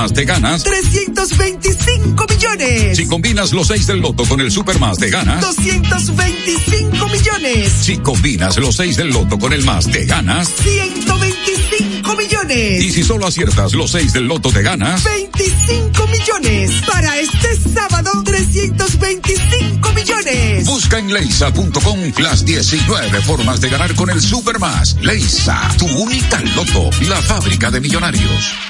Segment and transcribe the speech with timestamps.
[0.00, 2.96] de Supermas, te ganas 325 millones.
[2.96, 7.72] Si combinas los 6 del loto con el Supermas, te ganas 225 millones.
[7.82, 12.82] Si combinas los 6 del loto con el más, te ganas 125 millones.
[12.82, 16.72] Y si solo aciertas los 6 del loto, te ganas 25 millones.
[16.86, 20.66] Para este sábado, 325 millones.
[20.66, 24.96] Busca en leisa.com las 19 formas de ganar con el Supermas.
[25.02, 28.69] Leisa, tu única loto la fábrica de millonarios.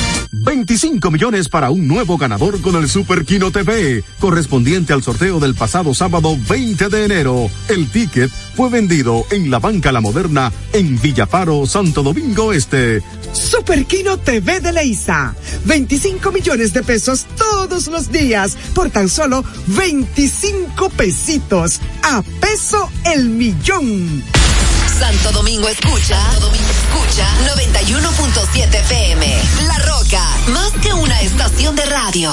[0.43, 5.53] 25 millones para un nuevo ganador con el Super Kino TV, correspondiente al sorteo del
[5.53, 7.51] pasado sábado 20 de enero.
[7.69, 13.03] El ticket fue vendido en la Banca La Moderna en Villafaro, Santo Domingo Este.
[13.33, 15.35] Super Kino TV de Leisa.
[15.65, 21.79] 25 millones de pesos todos los días por tan solo 25 pesitos.
[22.01, 24.40] A peso el millón.
[25.01, 27.25] Santo Domingo escucha, Santo Domingo escucha
[27.55, 29.41] 91.7 FM.
[29.65, 32.31] La Roca, más que una estación de radio.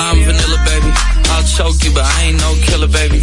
[0.00, 0.92] I'm vanilla, baby.
[1.30, 3.22] I'll choke you, but I ain't no killer, baby.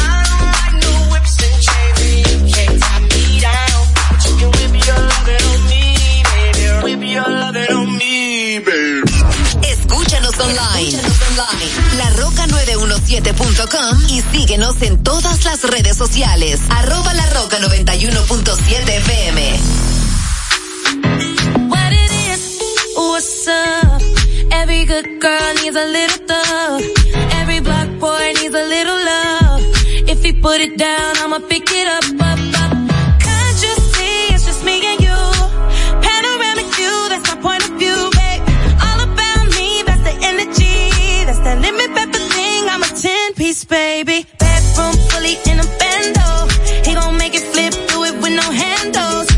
[10.41, 10.87] Online.
[10.87, 11.69] Escúchanos online.
[11.97, 16.59] LaRoca917.com y síguenos en todas las redes sociales.
[16.69, 19.59] Arroba La Roca 91.7 FM.
[21.69, 22.59] What it is,
[22.95, 24.01] what's up?
[24.51, 26.81] Every good girl needs a little thug.
[27.39, 29.61] Every black boy needs a little love.
[30.07, 32.60] If he put it down, I'ma pick it up, up, up.
[43.41, 44.23] Piece, baby.
[44.37, 46.29] Bedroom fully in a bando.
[46.85, 49.30] He gon' make it flip, do it with no handles.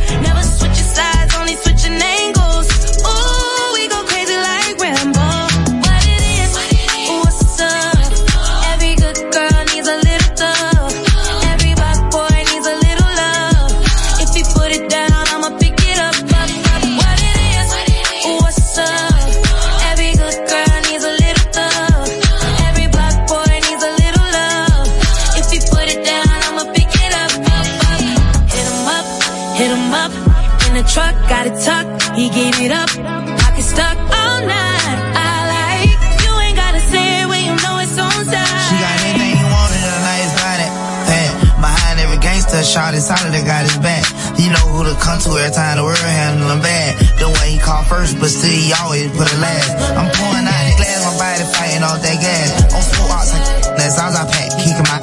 [45.03, 46.95] Come to every time the world handle bad.
[47.19, 49.69] The way he called first, but still he always put it last.
[49.99, 52.47] I'm pouring out the glass, my body fighting off that gas.
[52.71, 53.27] On full ox,
[53.75, 54.97] that's all I pack, kicking my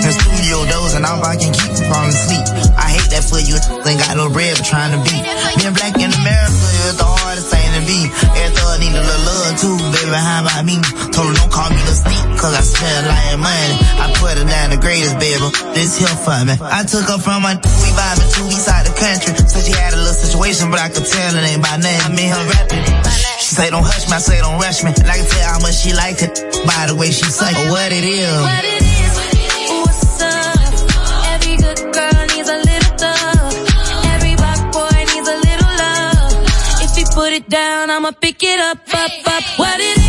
[0.00, 2.46] the studio doors and all I can keep from asleep.
[2.78, 5.24] I hate that for you, ain't got no bread for trying to beat.
[5.60, 8.08] Being black in America is the hardest thing to be.
[8.38, 10.80] Every thug need a little love too, baby, how about me?
[11.12, 13.79] Told her don't call me the sneak, cause I spend like money.
[14.20, 15.48] Her down the greatest, baby.
[15.72, 16.52] This here for me.
[16.60, 19.32] I took her from my, we vibing two weeks out the country.
[19.48, 22.00] Said she had a little situation, but I could tell it ain't by name.
[22.04, 22.84] I mean her rapping.
[23.40, 24.92] She say don't hush me, I say don't rush me.
[24.92, 26.36] And I can tell how much she like it
[26.68, 28.28] by the way she say or what it is.
[28.44, 29.12] What it is,
[29.88, 30.68] what's up?
[31.32, 33.50] Every good girl needs a little thug.
[34.14, 36.84] Every black boy needs a little love.
[36.84, 39.44] If he put it down, I'ma pick it up, up, up.
[39.56, 39.99] What it is,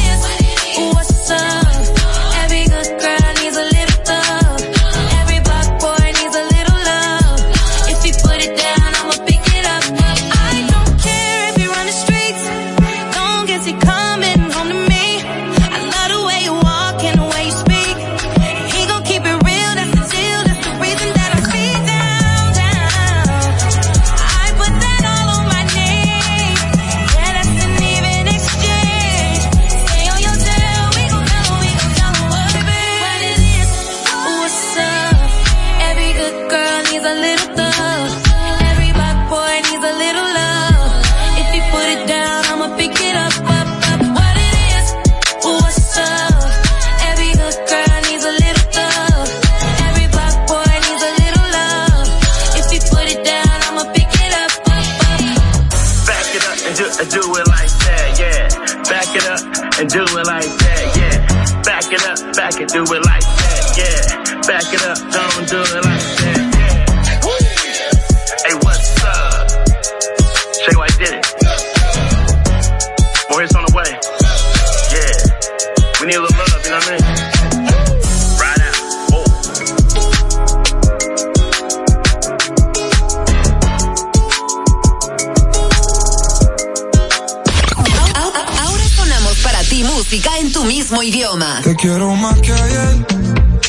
[91.82, 93.08] quiero más que ayer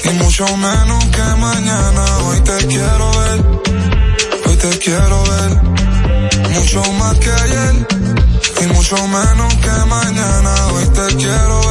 [0.05, 2.05] y mucho menos que mañana.
[2.27, 3.45] Hoy te quiero ver,
[4.47, 5.63] hoy te quiero ver.
[6.53, 7.87] Mucho más que ayer
[8.63, 10.67] y mucho menos que mañana.
[10.75, 11.62] Hoy te quiero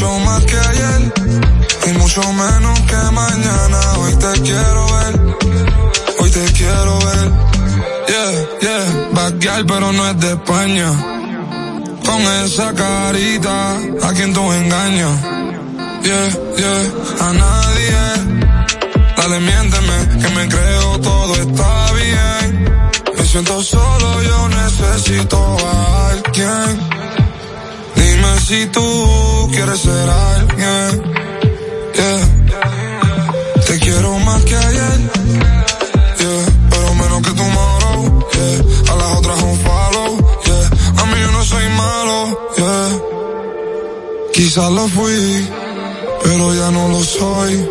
[0.00, 1.12] Mucho más que ayer
[1.88, 3.80] y mucho menos que mañana.
[3.98, 5.20] Hoy te quiero ver,
[6.20, 7.30] hoy te quiero ver.
[8.08, 10.90] Yeah, yeah, backyard pero no es de España.
[12.06, 15.20] Con esa carita, a quien tú engañas.
[16.02, 18.02] Yeah, yeah, a nadie.
[19.18, 22.72] Dale, miénteme, que me creo todo está bien.
[23.18, 26.99] Me siento solo, yo necesito a alguien.
[28.50, 31.02] Si tú quieres ser alguien.
[31.94, 32.22] Yeah.
[33.64, 34.98] Te quiero más que ayer.
[36.18, 36.46] Yeah.
[36.68, 38.28] Pero menos que tomorrow.
[38.32, 38.92] Yeah.
[38.92, 40.42] A las otras un follow.
[40.46, 41.00] Yeah.
[41.00, 42.50] A mí yo no soy malo.
[42.56, 42.88] Yeah.
[44.32, 45.48] Quizás lo fui,
[46.24, 47.70] pero ya no lo soy.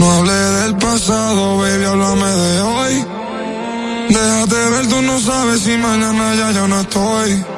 [0.00, 3.06] No hablé del pasado, baby, háblame de hoy.
[4.08, 7.57] Déjate ver, tú no sabes si mañana ya yo no estoy.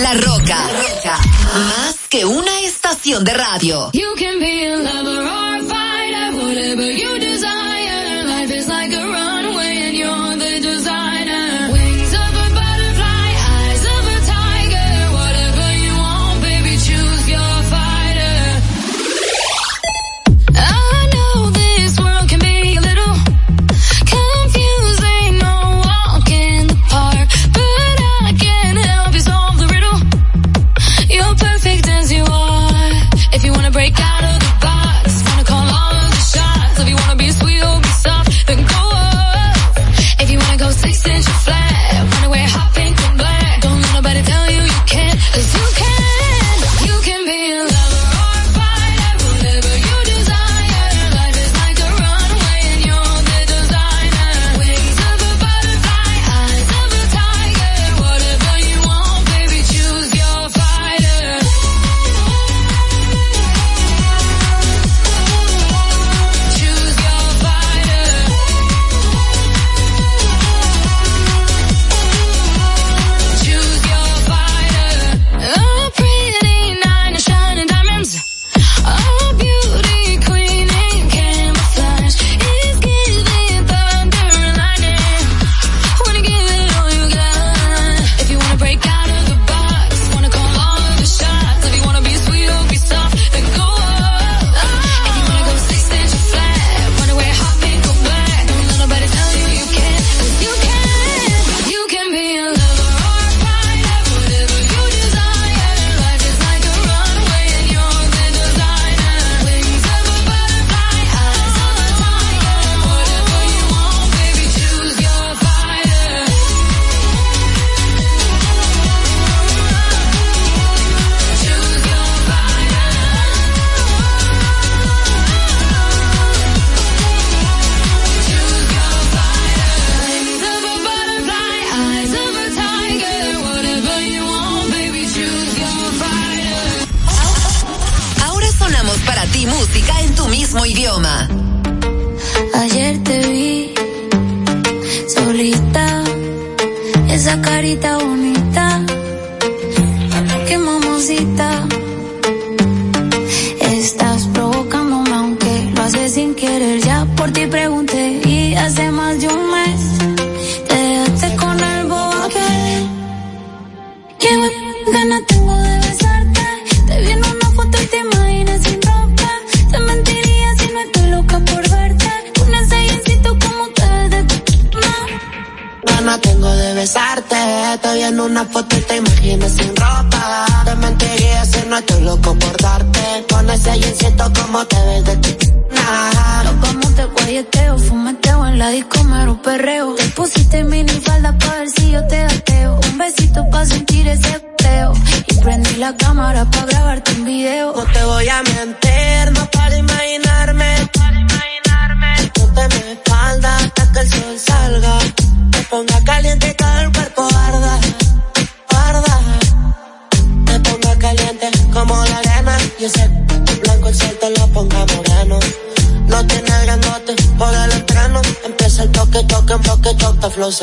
[0.10, 0.58] La Roca.
[1.54, 3.92] Más que una estación de radio.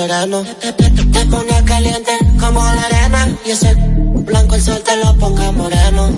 [0.07, 0.45] verano.
[0.61, 3.29] Te, caliente como la arena.
[3.45, 6.11] Y ese blanco el sol te lo ponga moreno.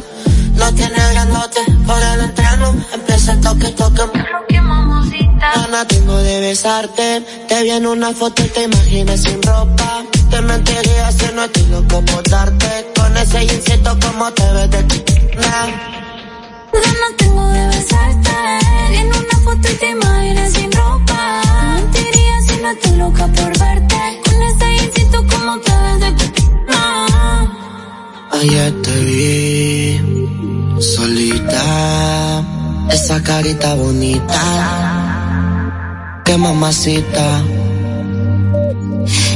[0.55, 2.75] No tiene grandote por el entreno.
[2.93, 4.03] Empieza el toque, toque.
[5.41, 7.23] Gana tengo de besarte.
[7.49, 10.05] Te vi en una foto y te imaginas sin ropa.
[10.31, 12.93] Te mentiría si no estoy loco por darte.
[12.95, 15.05] Con ese insecto como te ves de ti.
[16.73, 18.37] Ganas tengo de besarte.
[19.01, 21.48] En una foto y te imaginas sin ropa
[22.69, 24.21] ahora estoy loca por verte.
[24.25, 26.43] Con ese instinto como que desde que...
[26.71, 27.47] Ah.
[28.33, 32.45] Ayer te vi solita,
[32.91, 34.41] esa carita bonita.
[36.25, 37.43] Qué mamacita.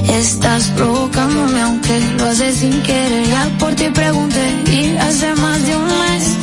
[0.09, 5.75] Estás provocándome aunque lo haces sin querer Ya por ti pregunté y hace más de
[5.75, 6.37] un mes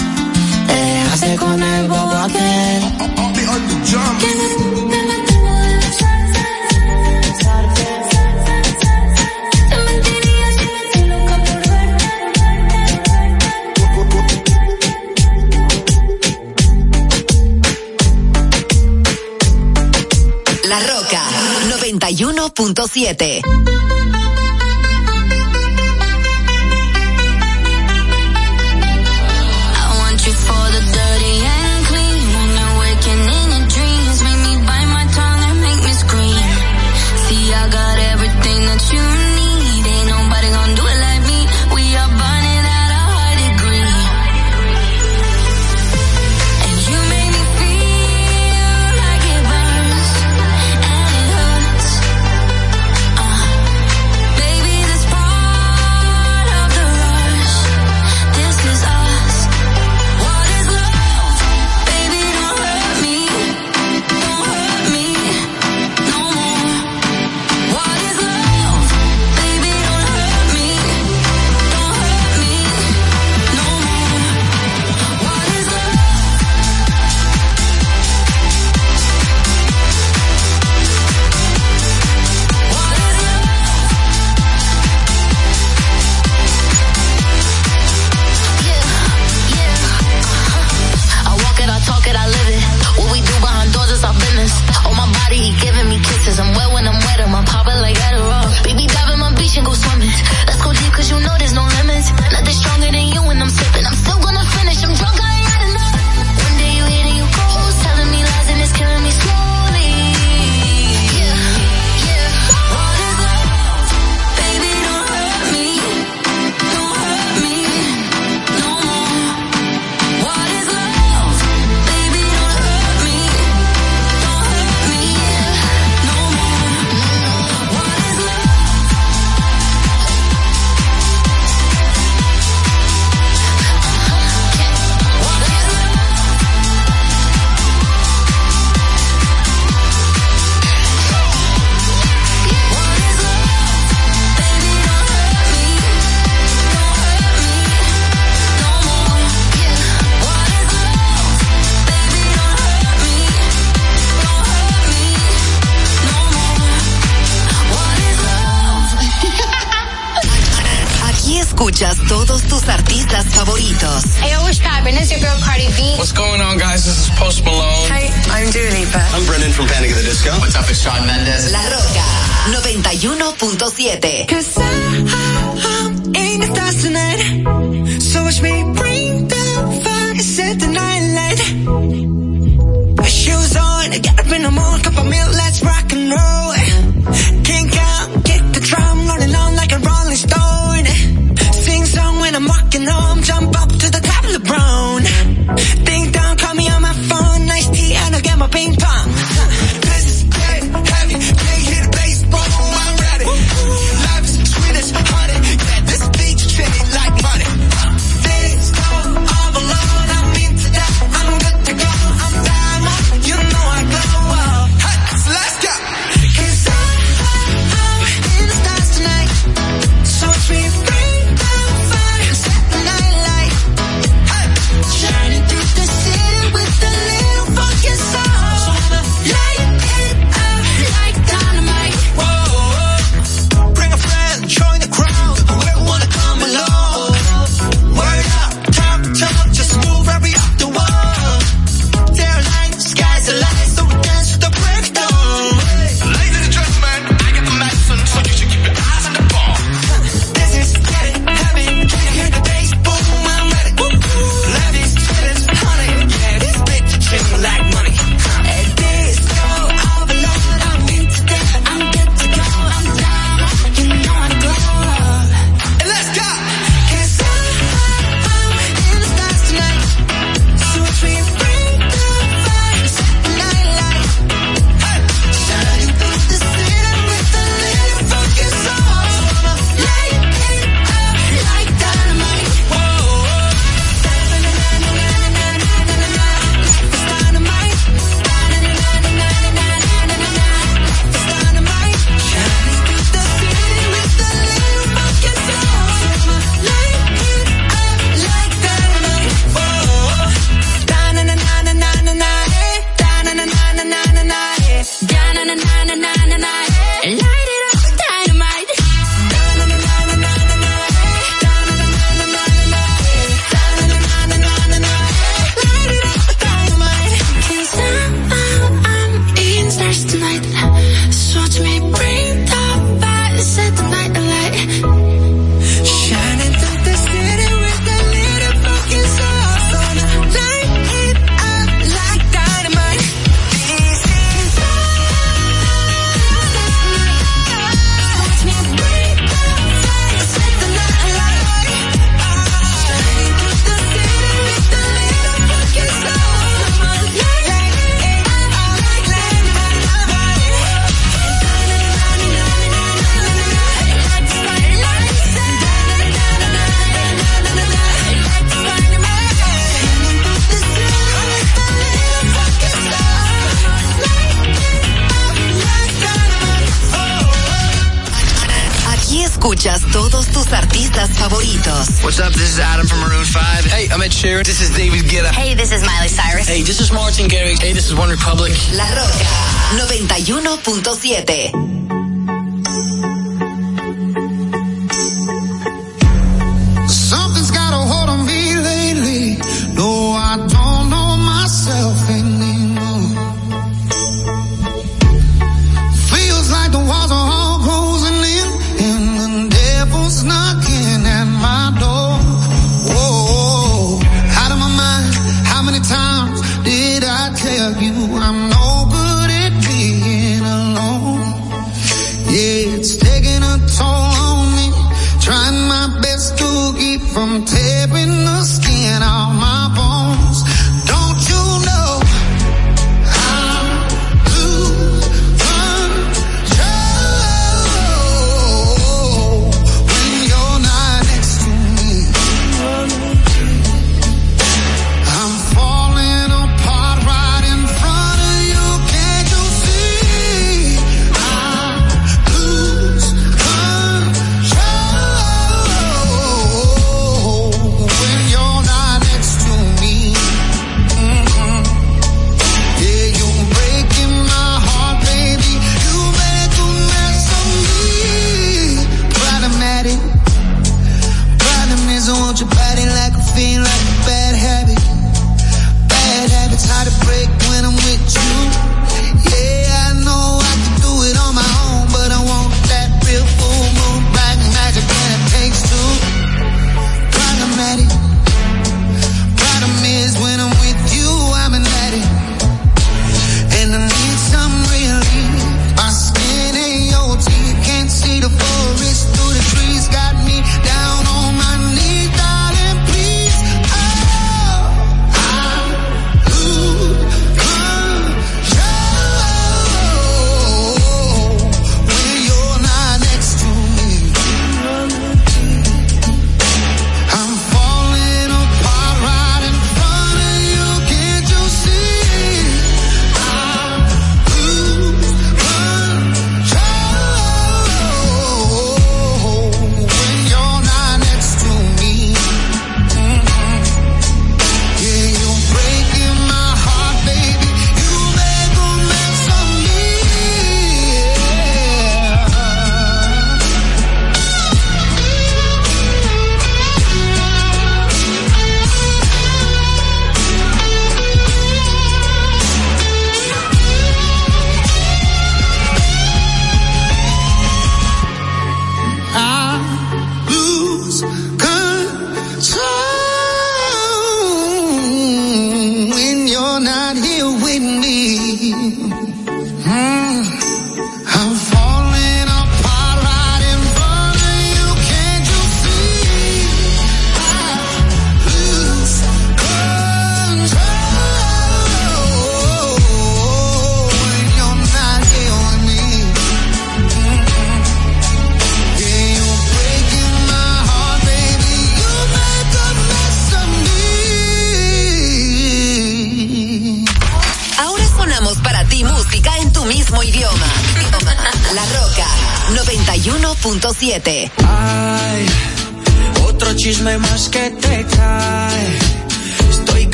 [0.68, 3.00] Te dejaste con el bobo aquel
[22.20, 24.29] 91.7.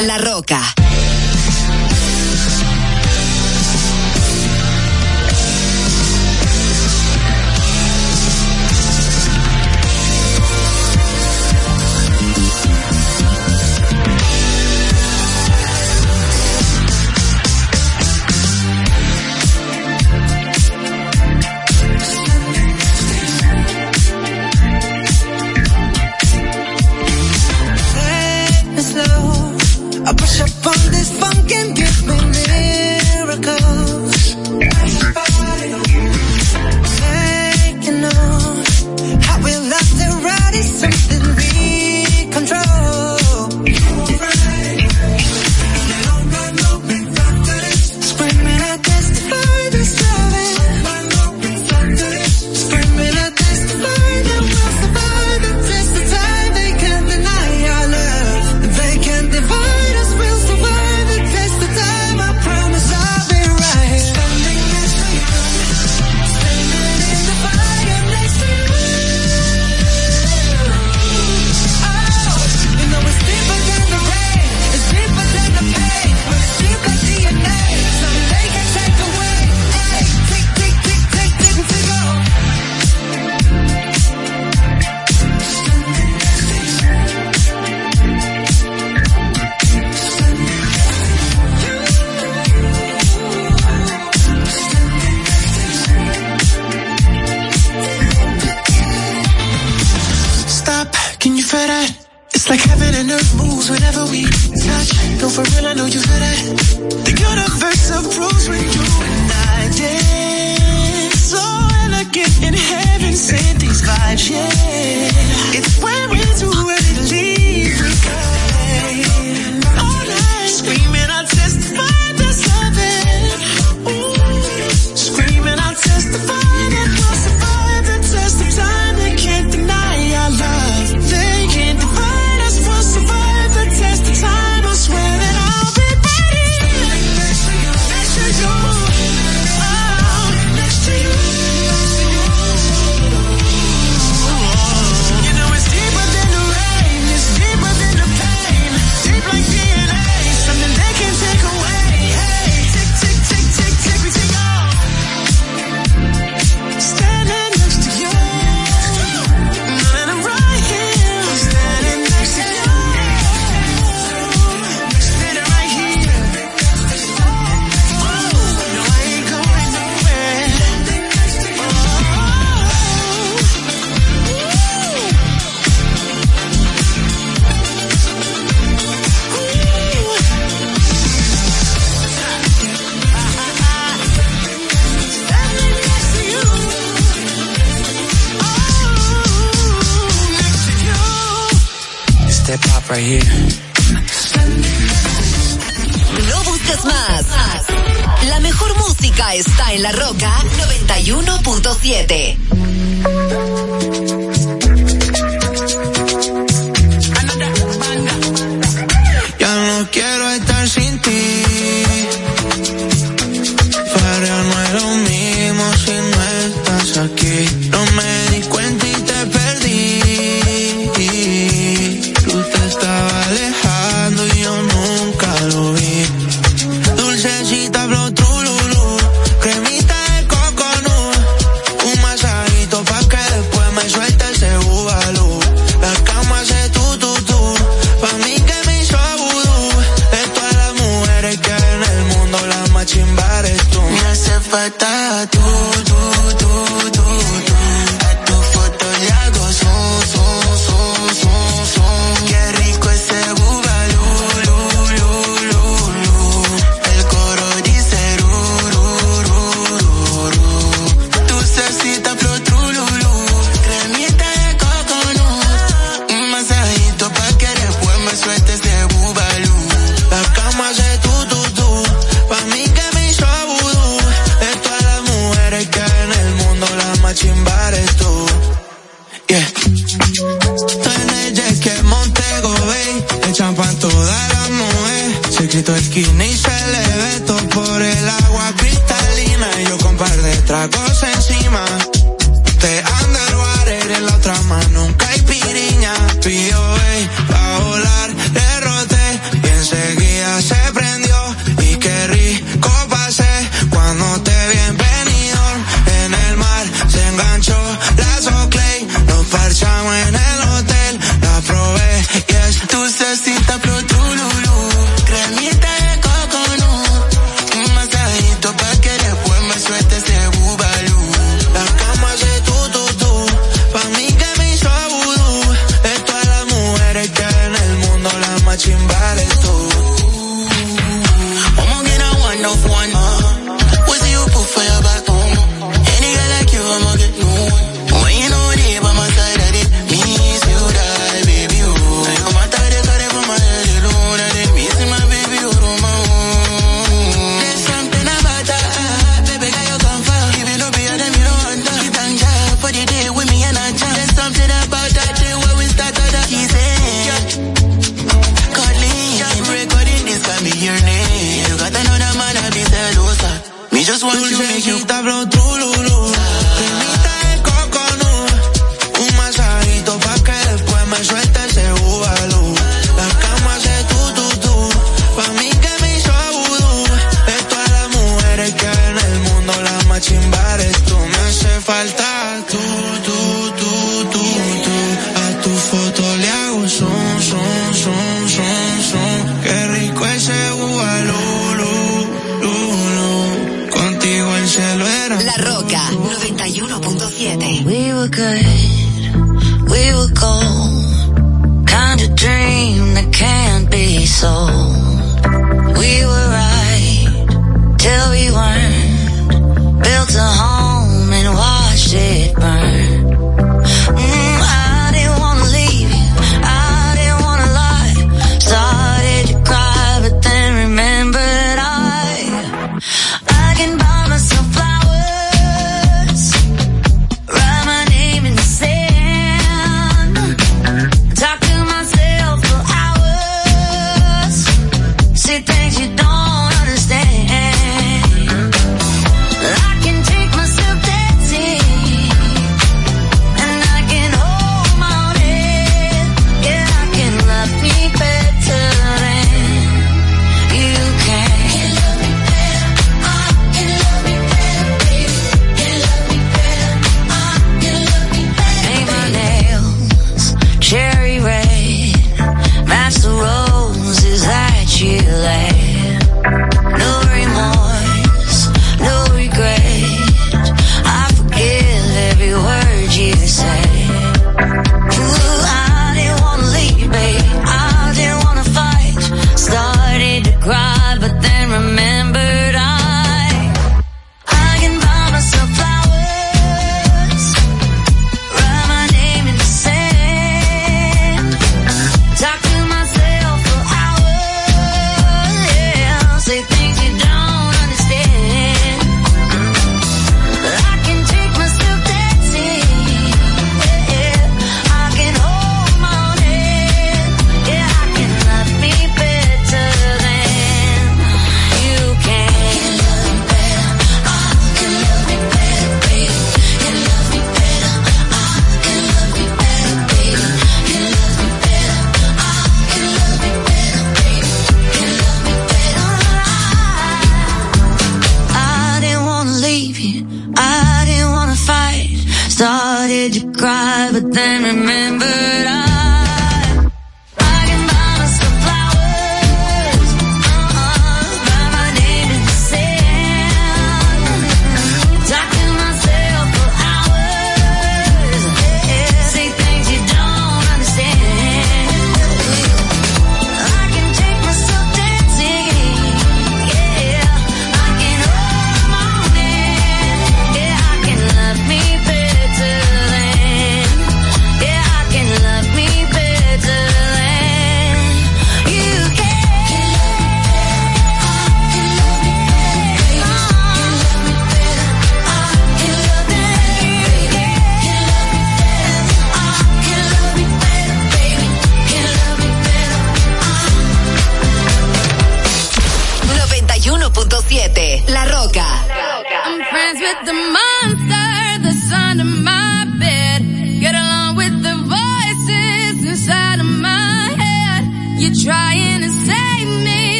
[0.00, 0.60] La, Roca.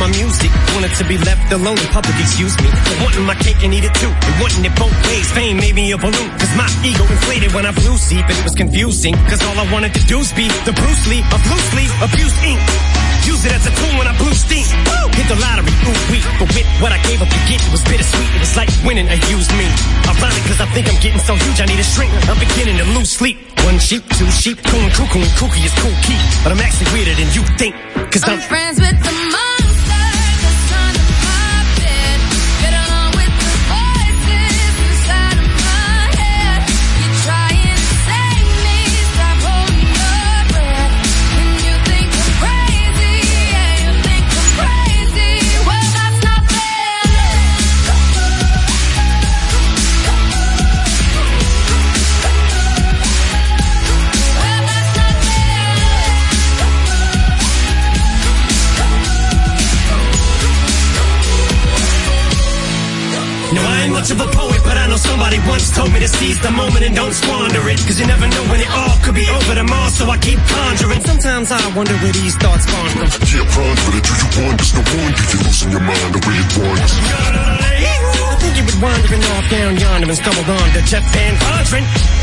[0.00, 0.48] My music.
[0.72, 2.72] Wanted to be left alone in public, excuse me.
[3.04, 4.08] Wanting my cake and eat it too.
[4.08, 5.28] And wanting it both ways.
[5.36, 6.30] Fame made me a balloon.
[6.40, 9.14] Cause my ego inflated when I blew sleep and it was confusing.
[9.28, 12.58] Cause all I wanted to do was be the Bruce Lee of loosely abused ink.
[13.28, 14.64] Use it as a tool when I blew steam.
[14.88, 15.12] Woo!
[15.12, 16.24] Hit the lottery, ooh wee.
[16.40, 18.30] But with what I gave up to get, it was bittersweet.
[18.40, 19.68] It's like winning a used me.
[20.08, 22.08] Ironic cause I think I'm getting so huge I need a shrink.
[22.24, 23.36] I'm beginning to lose sleep.
[23.68, 26.16] One sheep, two sheep, coon, cuckoo, and kooky is cool key.
[26.40, 27.76] But I'm actually weirder than you think.
[28.08, 29.14] Cause I'm, I'm friends with the
[64.10, 66.82] much of a poet, but I know somebody once told me to seize the moment
[66.84, 67.78] and don't squander it.
[67.86, 71.00] Cause you never know when it all could be over tomorrow, so I keep conjuring.
[71.04, 73.06] Sometimes I wonder where these thoughts come from.
[73.30, 74.56] Yeah, prime for the do you want?
[74.58, 76.92] There's no one, if you losing your mind the way it wants.
[78.30, 81.34] I think you were wandering off down yonder and stumbled on to Jeff Van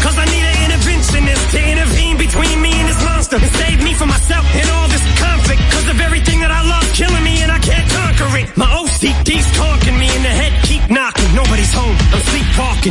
[0.04, 3.94] Cause I need an interventionist to intervene between me and this monster and save me
[3.94, 5.62] from myself and all this conflict.
[5.72, 8.46] Cause of everything that I love killing me and I can't conquer it.
[8.58, 10.37] My OCD's talking me in the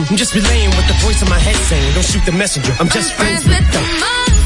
[0.04, 1.94] I'm just relaying what the voice in my head saying.
[1.94, 2.76] Don't shoot the messenger.
[2.78, 4.45] I'm just friends with them.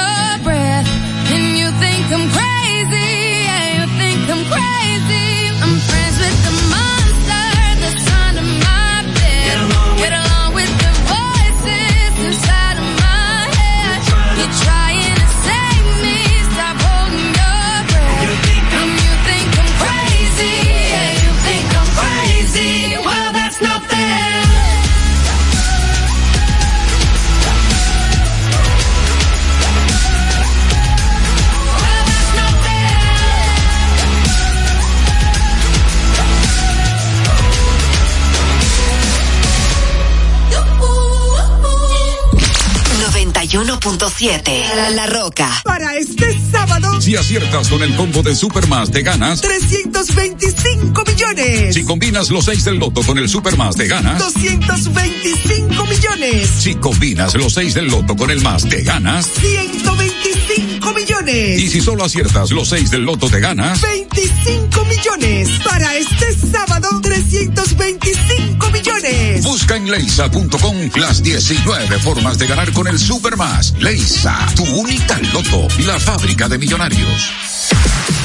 [43.83, 45.49] La, la Roca.
[45.63, 47.01] Para este sábado.
[47.01, 51.73] Si aciertas con el combo de Supermas, te ganas 325 millones.
[51.73, 56.49] Si combinas los 6 del loto con el Supermas, te ganas 225 millones.
[56.59, 61.59] Si combinas los 6 del loto con el más, te ganas 125 millones.
[61.59, 65.49] Y si solo aciertas los 6 del loto, te ganas 25 millones.
[65.63, 69.43] Para este sábado, 325 millones.
[69.43, 73.73] Busca en leisa.com las 19 formas de ganar con el Supermas.
[73.79, 77.31] Leisa, tu única loto, la fábrica de millonarios.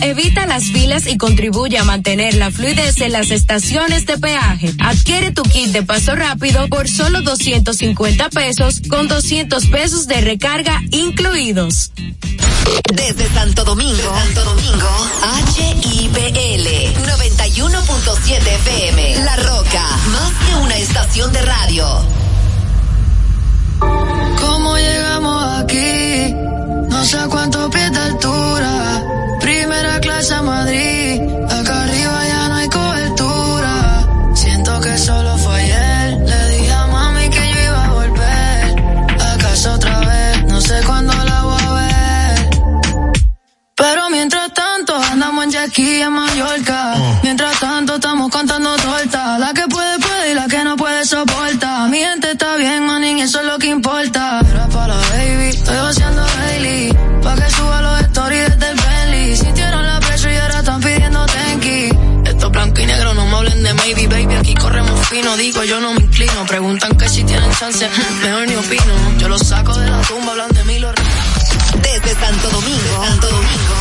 [0.00, 4.72] evita las filas y contribuye a mantener la fluidez en las estaciones de peaje.
[4.78, 10.80] Adquiere tu kit de paso rápido por solo 250 pesos con 200 pesos de recarga
[10.90, 11.92] incluidos.
[12.94, 14.88] Desde Santo Domingo, Santo Domingo,
[15.56, 16.68] HIPL
[17.04, 19.24] 91.7 FM.
[19.24, 21.86] La Roca, más que una estación de radio.
[24.40, 26.34] ¿Cómo llegamos aquí?
[26.88, 28.87] No sé cuánto pies de altura.
[30.18, 31.47] Clase a Madrid.
[67.58, 67.88] Chance,
[68.22, 69.18] mejor ni opino.
[69.18, 70.94] Yo los saco de la tumba, hablan de mí, los
[71.82, 73.74] Desde Santo Domingo, Santo Domingo,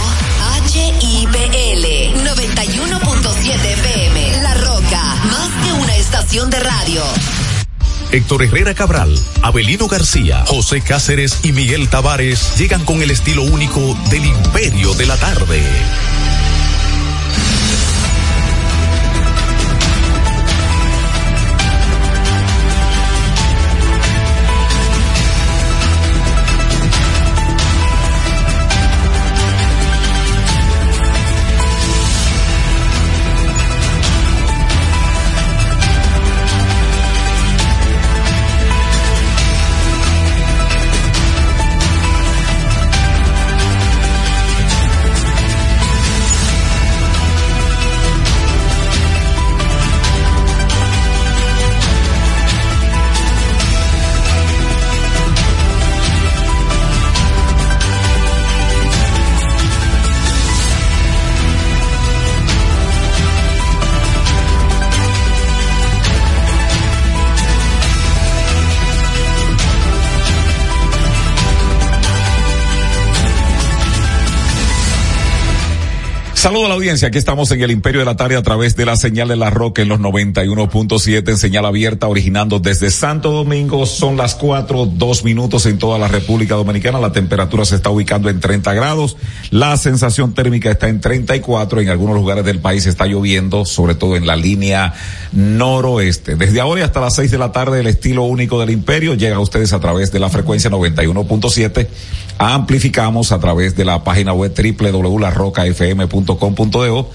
[0.73, 1.86] HIPL
[2.25, 4.41] 91.7 FM.
[4.41, 7.03] La Roca, más que una estación de radio.
[8.11, 9.13] Héctor Herrera Cabral,
[9.43, 15.05] Abelino García, José Cáceres y Miguel Tavares llegan con el estilo único del imperio de
[15.05, 15.61] la tarde.
[76.48, 78.86] Saludo a la audiencia, aquí estamos en el Imperio de la Tarde a través de
[78.86, 83.86] la señal de la Roca en los 91.7 en señal abierta, originando desde Santo Domingo.
[83.86, 87.02] Son las cuatro, dos minutos en toda la República Dominicana.
[87.02, 89.18] La temperatura se está ubicando en 30 grados.
[89.50, 91.82] La sensación térmica está en 34.
[91.82, 94.93] En algunos lugares del país está lloviendo, sobre todo en la línea
[95.34, 96.38] noroeste.
[96.38, 99.41] Desde ahora hasta las 6 de la tarde, el estilo único del Imperio llega a
[99.41, 101.89] ustedes a través de la frecuencia 91.7.
[102.39, 104.54] Amplificamos a través de la página web
[106.39, 107.05] www.larrocafm.com.do.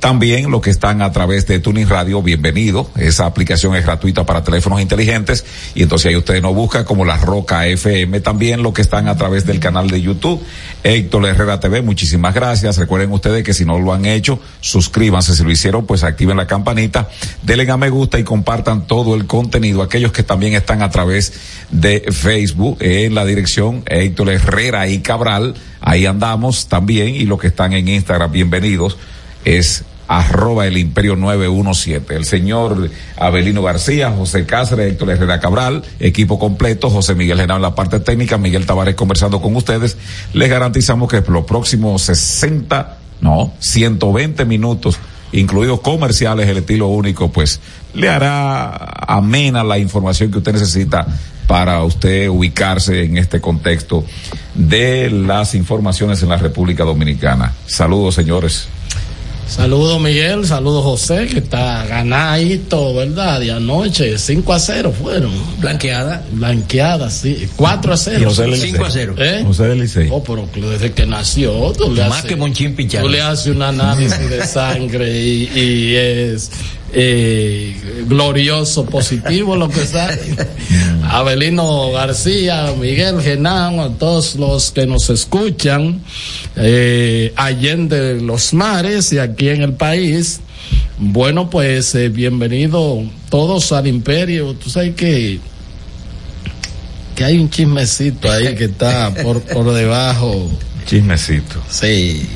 [0.00, 2.90] También los que están a través de Tuning Radio, bienvenido.
[2.96, 5.44] Esa aplicación es gratuita para teléfonos inteligentes
[5.74, 8.20] y entonces ahí ustedes nos buscan como La Roca FM.
[8.20, 10.42] También los que están a través del canal de YouTube,
[10.82, 12.78] Héctor Herrera TV, muchísimas gracias.
[12.78, 15.36] Recuerden ustedes que si no lo han hecho, suscríbanse.
[15.36, 17.10] Si lo hicieron, pues activen la campanita,
[17.42, 19.82] denle a me gusta y compartan todo el contenido.
[19.82, 21.34] Aquellos que también están a través
[21.70, 27.48] de Facebook en la dirección Héctor Herrera y Cabral, ahí andamos también y los que
[27.48, 28.96] están en Instagram, bienvenidos.
[29.44, 32.16] Es arroba el imperio 917.
[32.16, 37.62] El señor Abelino García, José Cáceres, Héctor Herrera Cabral, equipo completo, José Miguel Genao en
[37.62, 39.96] la parte técnica, Miguel Tavares conversando con ustedes.
[40.32, 44.98] Les garantizamos que los próximos 60, no, 120 minutos,
[45.30, 47.60] incluidos comerciales, el estilo único, pues
[47.94, 48.68] le hará
[49.06, 51.06] amena la información que usted necesita
[51.46, 54.04] para usted ubicarse en este contexto
[54.56, 57.54] de las informaciones en la República Dominicana.
[57.66, 58.68] Saludos, señores.
[59.50, 63.40] Saludos Miguel, saludos José, que está ganadito, ¿verdad?
[63.40, 65.32] De anoche, 5 a 0 fueron.
[65.58, 66.22] Blanqueada.
[66.30, 67.48] Blanqueada, sí.
[67.56, 68.18] 4 a 0.
[68.20, 69.14] Y José del 5 a 0.
[69.18, 69.42] ¿Eh?
[69.44, 70.08] José del Licey.
[70.12, 73.02] Oh, pero desde que nació, tú le Más haces, que Monchín Pichar.
[73.02, 76.50] tú le haces un análisis de sangre y, y es
[76.92, 80.20] eh, glorioso, positivo lo que sale.
[81.04, 86.02] Abelino García, Miguel Genán, a todos los que nos escuchan,
[86.56, 90.40] eh, allende los mares y aquí en el país.
[90.98, 94.54] Bueno, pues eh, bienvenido todos al imperio.
[94.54, 95.40] Tú sabes que
[97.14, 100.50] que hay un chismecito ahí que está por, por debajo.
[100.86, 101.60] Chismecito.
[101.68, 102.26] Sí.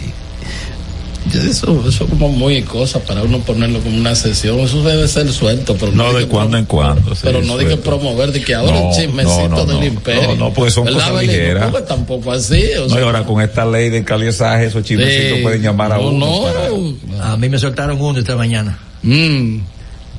[1.35, 4.61] Eso, eso como muy cosa para uno ponerlo como una sesión.
[4.61, 7.15] Eso debe ser suelto, pero No, de cuando en cuando.
[7.15, 9.81] sí, pero no de que promover de que ahora No, el chismecito no, no, del
[9.81, 9.85] no.
[9.87, 10.23] imperio.
[10.29, 11.71] No, no, porque son ¿Verdad, cosas ligeras.
[11.71, 12.63] Porque tampoco así.
[12.79, 15.43] O No, sea, y ahora con esta ley de calizaje, esos chismecitos Sí.
[15.43, 16.27] pueden llamar a No, uno.
[16.27, 16.43] no.
[16.43, 18.79] para- A mí me soltaron uno esta mañana.
[19.03, 19.59] Mm.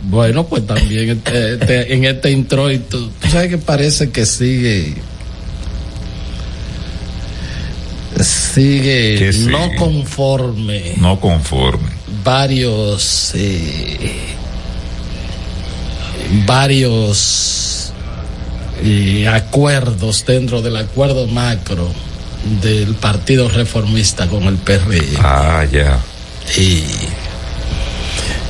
[0.08, 4.94] Bueno, pues también este- este- en este introito, tú sabes que parece que sigue.
[8.22, 11.90] Sigue no conforme No conforme.
[12.24, 14.12] varios eh,
[16.46, 17.92] varios
[18.84, 21.88] eh, acuerdos dentro del acuerdo macro
[22.62, 25.18] del Partido Reformista con el PRI.
[25.20, 26.00] Ah, ya.
[26.58, 26.84] Y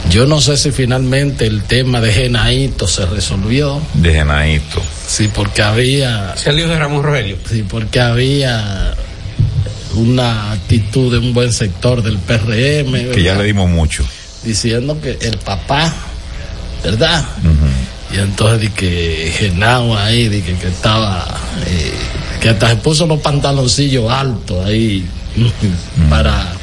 [0.09, 3.81] yo no sé si finalmente el tema de Genaito se resolvió.
[3.93, 4.81] De Genaito.
[5.07, 6.35] Sí, porque había.
[6.35, 7.37] Salió de Ramón Rogelio.
[7.49, 8.93] Sí, porque había
[9.95, 13.11] una actitud de un buen sector del PRM.
[13.13, 14.05] Que ya le dimos mucho.
[14.43, 15.93] diciendo que el papá,
[16.83, 17.25] ¿verdad?
[18.13, 21.25] Y entonces di que Genao ahí, di que, que estaba,
[21.67, 21.93] eh,
[22.39, 25.05] que hasta se puso los pantaloncillos altos ahí
[26.09, 26.53] para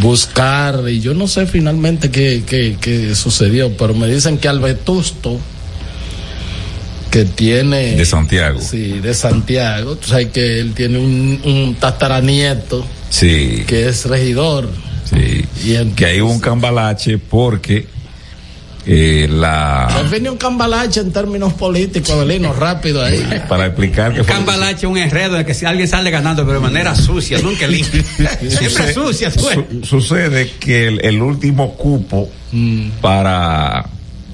[0.00, 4.60] buscar, y yo no sé finalmente qué, qué, qué sucedió, pero me dicen que al
[4.60, 5.40] Vetusto,
[7.10, 7.96] que tiene...
[7.96, 8.60] De Santiago.
[8.60, 13.64] Sí, de Santiago, tú sabes que él tiene un, un tataranieto Sí.
[13.66, 14.68] que es regidor.
[15.04, 15.44] Sí.
[15.64, 17.86] Y entonces- Que hay un cambalache porque
[18.90, 20.02] eh, la.
[20.10, 23.22] Venía un cambalache en términos políticos, Abelino, rápido ahí.
[23.48, 24.34] Para explicar que fue.
[24.34, 28.02] Cambalache, un enredo de que si alguien sale ganando, pero de manera sucia, nunca limpia.
[28.48, 29.58] Siempre sucia, pues.
[29.82, 32.88] Su- sucede que el, el último cupo Mm.
[33.02, 33.84] para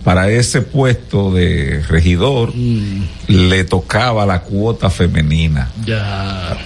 [0.05, 3.03] para ese puesto de regidor Mm.
[3.29, 5.71] le tocaba la cuota femenina.
[5.87, 6.57] Ya.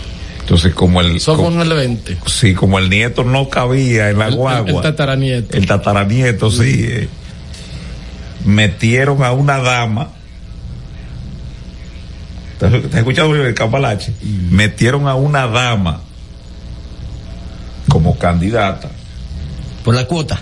[0.40, 2.16] Entonces, como el Eso como, el 20.
[2.26, 5.56] sí, como el nieto no cabía en la El- guagua, el tataranieto.
[5.56, 7.08] el tataranieto, sí, eh,
[8.44, 10.08] metieron a una dama.
[12.58, 14.12] ¿Te has te has escuchado el cambalache?
[14.22, 14.54] Mm.
[14.54, 16.00] Metieron a una dama
[17.88, 18.90] como candidata.
[19.84, 20.40] Por la cuota.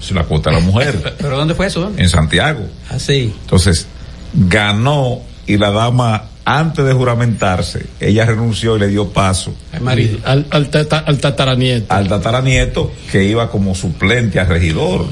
[0.00, 1.14] Es la cuota de la mujer.
[1.18, 1.92] ¿Pero dónde fue eso?
[1.96, 2.66] en Santiago.
[2.90, 3.34] Así.
[3.42, 3.86] Entonces,
[4.34, 10.18] ganó y la dama, antes de juramentarse, ella renunció y le dio paso Al marido.
[10.24, 11.92] Al, al, tata- al tataranieto.
[11.94, 15.06] al tataranieto que iba como suplente a regidor.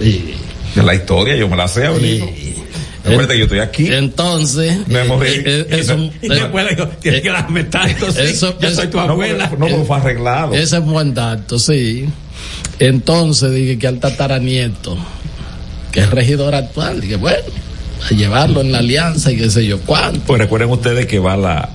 [0.00, 0.34] Sí.
[0.74, 2.26] De la historia, yo me la sé, Abelino.
[3.04, 3.86] Recuerda que yo estoy aquí.
[3.90, 5.28] Entonces, Me morí.
[5.30, 8.88] eh, eh, eso, Y la abuela dijo, tienes que darme tanto, sí, eso- yo soy
[8.88, 9.50] tu No, abuela.
[9.58, 10.54] no, no, fue arreglado.
[10.54, 12.06] Ese es buen dato, sí.
[12.80, 14.96] Entonces dije que al tataranieto,
[15.92, 17.44] que es regidor actual, dije, bueno,
[18.10, 20.20] a llevarlo en la alianza y qué sé yo cuánto.
[20.26, 21.68] Pues recuerden ustedes que va la,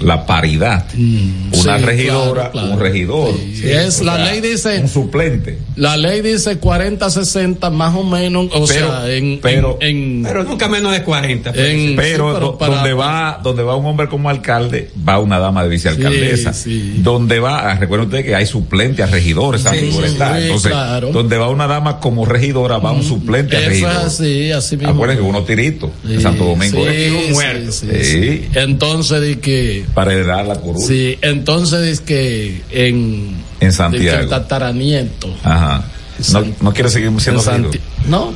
[0.00, 0.84] la paridad.
[0.94, 2.70] Una sí, regidora, claro, claro.
[2.72, 3.34] un regidor.
[3.54, 5.58] Sí, es- la ley dice- Un suplente.
[5.76, 9.38] La ley dice 40-60 más o menos, o Pero- sea, en...
[9.40, 11.52] pero- en, en- Pero nunca menos de 40.
[11.52, 11.64] pues.
[11.66, 15.18] en- Pero, sí, pero do- para- donde va donde va un hombre como alcalde, va
[15.20, 16.52] una dama de vicealcaldesa.
[16.52, 17.00] Sí, sí.
[17.02, 20.36] Donde va, ah, recuerden ustedes que hay suplente a regidor, esa Sí, figura sí, está.
[20.36, 21.12] sí, Entonces, claro.
[21.12, 24.06] donde va una dama como regidora, va un suplente a Eso es regidor.
[24.06, 24.92] así, así mismo.
[24.92, 26.78] Acuérdense que unos tiritos en Santo Domingo.
[26.78, 27.24] sí, ¿eh?
[27.28, 27.72] sí, muerto.
[27.72, 28.04] sí, Sí.
[28.22, 28.48] sí.
[28.54, 29.81] Entonces di que...
[29.94, 30.82] Para heredar la curul.
[30.82, 33.36] Sí, entonces dice que en...
[33.60, 34.20] En Santiago.
[34.22, 35.28] el tataranieto.
[35.44, 35.84] Aja.
[36.32, 37.80] No, no quiere seguir siendo en Santi-.
[38.08, 38.34] No.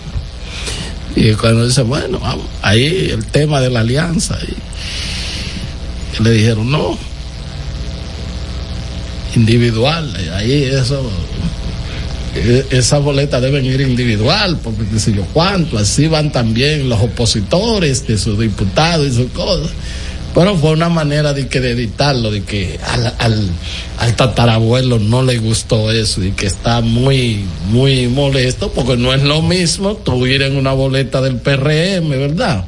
[1.14, 4.38] Y cuando dice, bueno, vamos, ahí el tema de la alianza.
[4.46, 6.96] Y, y le dijeron, no.
[9.34, 10.14] Individual.
[10.34, 11.10] Ahí eso.
[12.34, 15.78] e- Esas boletas deben ir individual, porque qué sé yo cuánto.
[15.78, 19.70] Así van también los opositores de sus diputados y sus cosas.
[20.36, 23.50] Pero fue una manera de que de editarlo, de que al, al,
[23.96, 29.22] al tatarabuelo no le gustó eso y que está muy, muy molesto porque no es
[29.22, 32.66] lo mismo tú ir en una boleta del PRM, ¿verdad?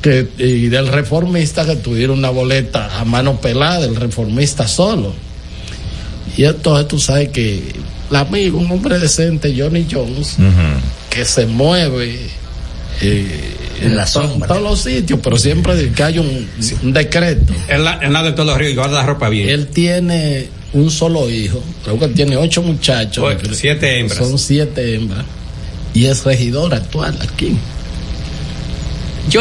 [0.00, 5.12] Que, y del reformista que tuviera una boleta a mano pelada, del reformista solo.
[6.34, 7.62] Y entonces tú sabes que
[8.08, 10.36] el amigo, un hombre decente, Johnny Jones,
[11.10, 12.18] que se mueve
[13.02, 13.49] eh,
[13.80, 14.46] en la sombra.
[14.46, 16.48] En todos los sitios, pero siempre que hay un,
[16.82, 17.52] un decreto.
[17.68, 19.48] En la, en la de todos los ríos y guarda la ropa bien.
[19.48, 23.24] Él tiene un solo hijo, creo que tiene ocho muchachos.
[23.24, 24.18] Oye, siete hembras.
[24.18, 25.24] Son siete hembras.
[25.94, 27.56] Y es regidor actual aquí.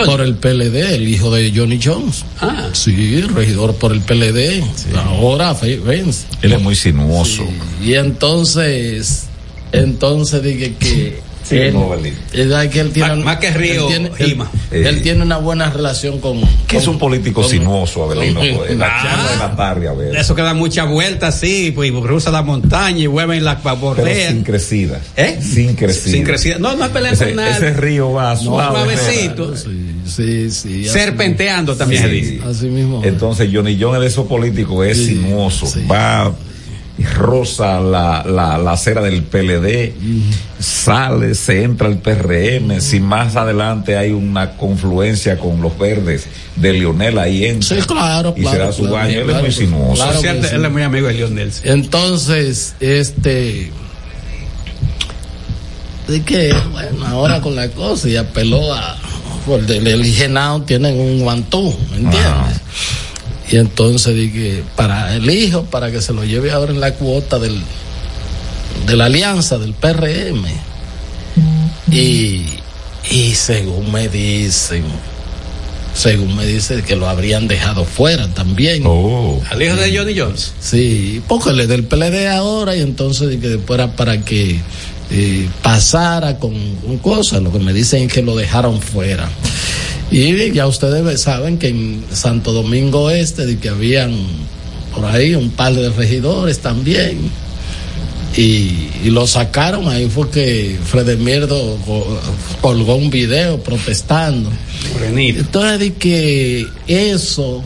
[0.05, 2.23] Por el PLD, el hijo de Johnny Jones.
[2.41, 2.69] Ah.
[2.73, 4.63] Sí, regidor por el PLD.
[4.95, 6.25] Ahora vence.
[6.41, 7.43] Él es muy sinuoso.
[7.83, 9.25] Y entonces,
[9.71, 11.19] entonces dije que
[11.49, 12.09] Sí, él, no, Valí.
[12.31, 14.51] es que él tiene, Más- más que Río, él tiene, él- Gima.
[14.71, 14.99] él Eh.
[15.01, 16.39] tiene una buena relación con.
[16.67, 18.39] Que es un político con- sinuoso, Abelino.
[18.39, 20.15] con- en la charla de la tarde, a ver.
[20.15, 23.77] Eso que da muchas vueltas, sí, pues cruza la montaña y vuelve en la Pero
[23.77, 24.29] bordea.
[24.29, 25.01] sin crecida.
[25.17, 25.39] ¿Eh?
[25.41, 26.11] Sin crecida.
[26.13, 26.57] Sin crecida.
[26.59, 28.95] No, no es pelear Ese, ese río va No, suave.
[28.95, 29.55] suavecito.
[29.57, 30.85] Sí, sí, sí.
[30.87, 32.15] Serpenteando también se Sí.
[32.15, 32.39] dice.
[32.47, 33.01] Así mismo.
[33.03, 35.65] Entonces, Johnny John es de esos políticos, es Sí, sinuoso.
[35.65, 35.81] sí.
[35.91, 36.31] Va
[36.99, 39.93] y roza la, la, la acera del PLD,
[40.59, 42.81] sale, se entra al PRM.
[42.81, 46.27] Si más adelante hay una confluencia con los verdes
[46.57, 47.77] de Lionel, ahí entra.
[47.79, 49.13] Sí, claro, Y claro, será su claro, baño.
[49.13, 50.21] Él es claro, muy sinuoso.
[50.21, 50.27] sí.
[50.27, 51.53] él es muy amigo de Lionel.
[51.53, 51.61] sí.
[51.63, 53.71] Entonces, este.
[56.09, 58.97] De que, bueno, ahora con la cosa y apeló a.
[59.45, 62.61] Por el eligenado tienen un guantú, ¿me entiendes?
[63.51, 67.39] Y entonces dije, para el hijo, para que se lo lleve ahora en la cuota
[67.39, 67.61] del,
[68.85, 70.45] de la alianza del PRM.
[71.91, 72.45] Y,
[73.09, 74.83] y según me dicen,
[75.95, 78.83] según me dicen que lo habrían dejado fuera también.
[78.85, 79.41] Oh.
[79.49, 80.53] Al hijo de Johnny Jones.
[80.59, 84.59] Sí, porque le del PLD ahora y entonces y que después era para que
[85.09, 87.41] eh, pasara con, con cosas.
[87.41, 89.27] Lo que me dicen es que lo dejaron fuera.
[90.11, 94.13] Y ya ustedes saben que en Santo Domingo Este, de que habían
[94.95, 97.19] por ahí un par de regidores también.
[98.35, 102.19] Y, y lo sacaron, ahí fue que Fredemirdo co-
[102.61, 104.49] colgó un video protestando.
[105.39, 107.61] Entonces, de que eso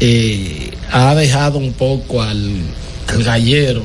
[0.00, 2.52] eh, ha dejado un poco al,
[3.08, 3.82] al gallero.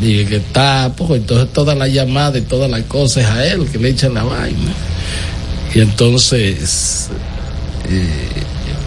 [0.00, 3.66] Dije que está, poco, entonces toda la llamada y todas las cosas es a él
[3.70, 4.72] que le echan la vaina.
[5.74, 7.08] Y entonces,
[7.88, 8.08] eh,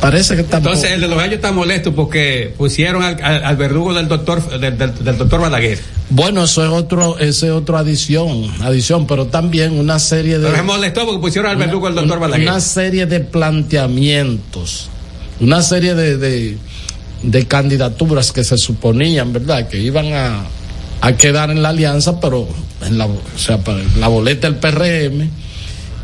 [0.01, 3.55] parece que está Entonces, el de los gallos está molesto porque pusieron al, al- al
[3.57, 5.79] verdugo del doctor, del, del- del doctor Balaguer.
[6.09, 10.45] Bueno, eso es otro, ese es otro adición, adición, pero también una serie de.
[10.45, 12.47] Pero se molestó porque pusieron al verdugo del doctor Balaguer.
[12.47, 14.89] una serie de planteamientos,
[15.39, 16.57] una serie de, de,
[17.23, 19.67] de candidaturas que se suponían, ¿verdad?
[19.69, 20.43] Que iban a,
[21.01, 22.47] a quedar en la alianza, pero
[22.85, 25.29] en la, o sea, para la boleta del PRM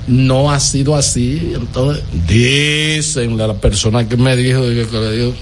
[0.09, 1.53] no ha sido así.
[1.55, 5.33] Entonces, dicen la persona que me dijo, que, que le dijo,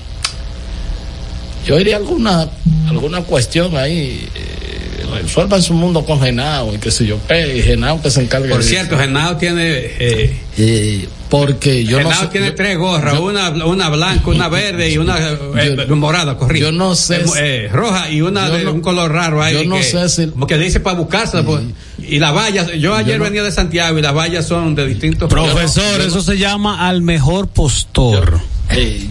[1.66, 2.48] yo diría alguna,
[2.90, 4.28] alguna cuestión ahí.
[4.36, 8.50] eh, resuelvan su mundo con Genao y qué sé yo y Genao que se encargue
[8.50, 9.04] Por de cierto, eso.
[9.04, 9.64] Genao tiene.
[10.00, 14.30] Eh, Eh, porque yo no Genao sé, tiene yo- tres gorras, yo- una, una blanca,
[14.30, 15.18] una verde y una
[15.58, 16.72] eh, morada, corrido.
[16.72, 19.54] yo no sé Eh, si- eh, roja y una de no- un color raro ahí.
[19.56, 21.44] yo no que- sé si- Como que dice para buscarse.
[21.44, 21.62] pues,
[22.00, 26.02] y las vallas, yo ayer venía de Santiago y las vallas son de distintos Profesor,
[26.02, 28.40] eso se llama al mejor postor.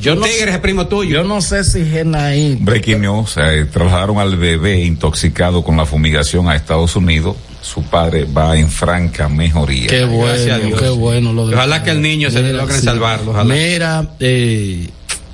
[0.01, 1.23] yo no Tigres es primo tuyo.
[1.23, 2.57] Yo no sé si Genaí.
[2.61, 7.37] Breaking news, eh, trasladaron al bebé intoxicado con la fumigación a Estados Unidos.
[7.67, 9.89] Su padre va en franca mejoría.
[9.89, 12.85] Qué bueno, qué bueno lo de Ojalá que el niño se Mira, logren sí.
[12.85, 13.53] salvarlo, ojalá.
[13.53, 14.89] Mira, eh,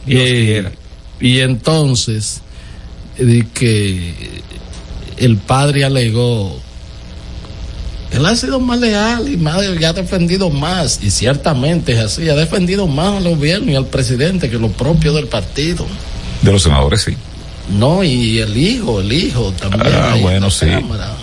[0.06, 0.72] Dios eh, quiera.
[1.20, 2.40] y entonces,
[3.18, 4.14] de que
[5.18, 6.58] el padre alegó,
[8.12, 12.30] él ha sido más leal y más, y ha defendido más, y ciertamente es así,
[12.30, 15.86] ha defendido más al gobierno y al presidente que lo propio del partido.
[16.40, 17.14] De los senadores, sí.
[17.70, 19.94] No, y el hijo, el hijo también.
[19.94, 20.66] Ah, bueno, sí.
[20.66, 21.21] Cámara, eh,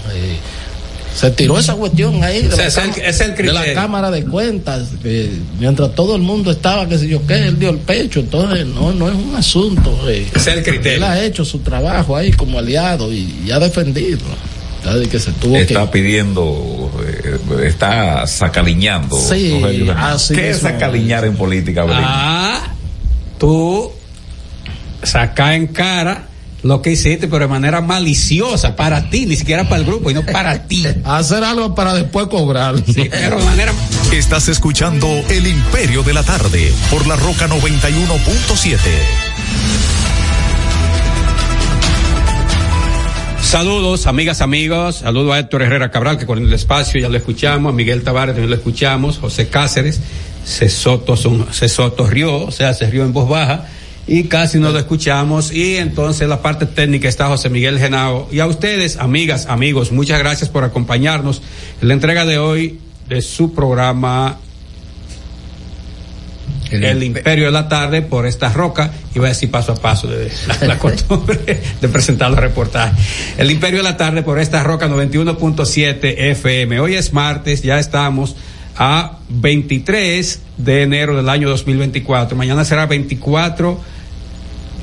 [1.16, 3.44] se tiró esa cuestión ahí de, O sea, la, es el- cam- es el de
[3.44, 3.74] la criterio.
[3.82, 5.30] Cámara de Cuentas, que
[5.60, 8.94] mientras todo el mundo estaba, que sé yo qué, él dio el pecho, entonces no,
[8.94, 9.98] no es un asunto.
[10.10, 10.28] eh.
[10.34, 10.98] Es el criterio.
[10.98, 14.20] Él ha hecho su trabajo ahí como aliado y, y ha defendido.
[14.84, 15.10] ¿sabes?
[15.10, 15.88] Que se tuvo Está que...
[15.92, 19.20] pidiendo, eh, está sacaliñando.
[19.20, 19.62] Sí,
[19.98, 21.86] así ¿Qué es sacaliñar en política?
[21.90, 22.62] Ah,
[23.38, 23.92] tú
[25.04, 26.29] saca en cara
[26.64, 30.14] lo que hiciste, pero de manera maliciosa para ti, ni siquiera para el grupo, y
[30.14, 30.86] no para ti.
[31.06, 32.76] Hacer algo para después cobrar.
[32.86, 33.74] Sí, pero de manera
[34.12, 38.78] Estás escuchando El Imperio de la Tarde por la Roca 91.7.
[43.42, 44.98] Saludos, amigas, amigos.
[44.98, 47.72] Saludo a Héctor Herrera Cabral, que con el espacio ya lo escuchamos.
[47.72, 49.18] A Miguel Tavares también lo escuchamos.
[49.18, 50.00] José Cáceres.
[50.46, 53.66] Se Soto, son- se Soto rió, o sea, se rió en voz baja.
[54.12, 55.54] Y casi no lo escuchamos.
[55.54, 58.28] Y entonces la parte técnica está José Miguel Genao.
[58.32, 61.44] Y a ustedes, amigas, amigos, muchas gracias por acompañarnos
[61.80, 64.40] en la entrega de hoy de su programa
[66.72, 70.32] el, Imperio de la Tarde por esta roca, iba a decir paso a paso de
[70.48, 72.98] la, la costumbre de presentar los reportajes.
[73.38, 76.80] El Imperio de la Tarde por esta roca 91.7 FM.
[76.80, 78.36] Hoy es martes, ya estamos
[78.76, 82.36] a 23 de enero del año 2024.
[82.36, 83.99] Mañana será 24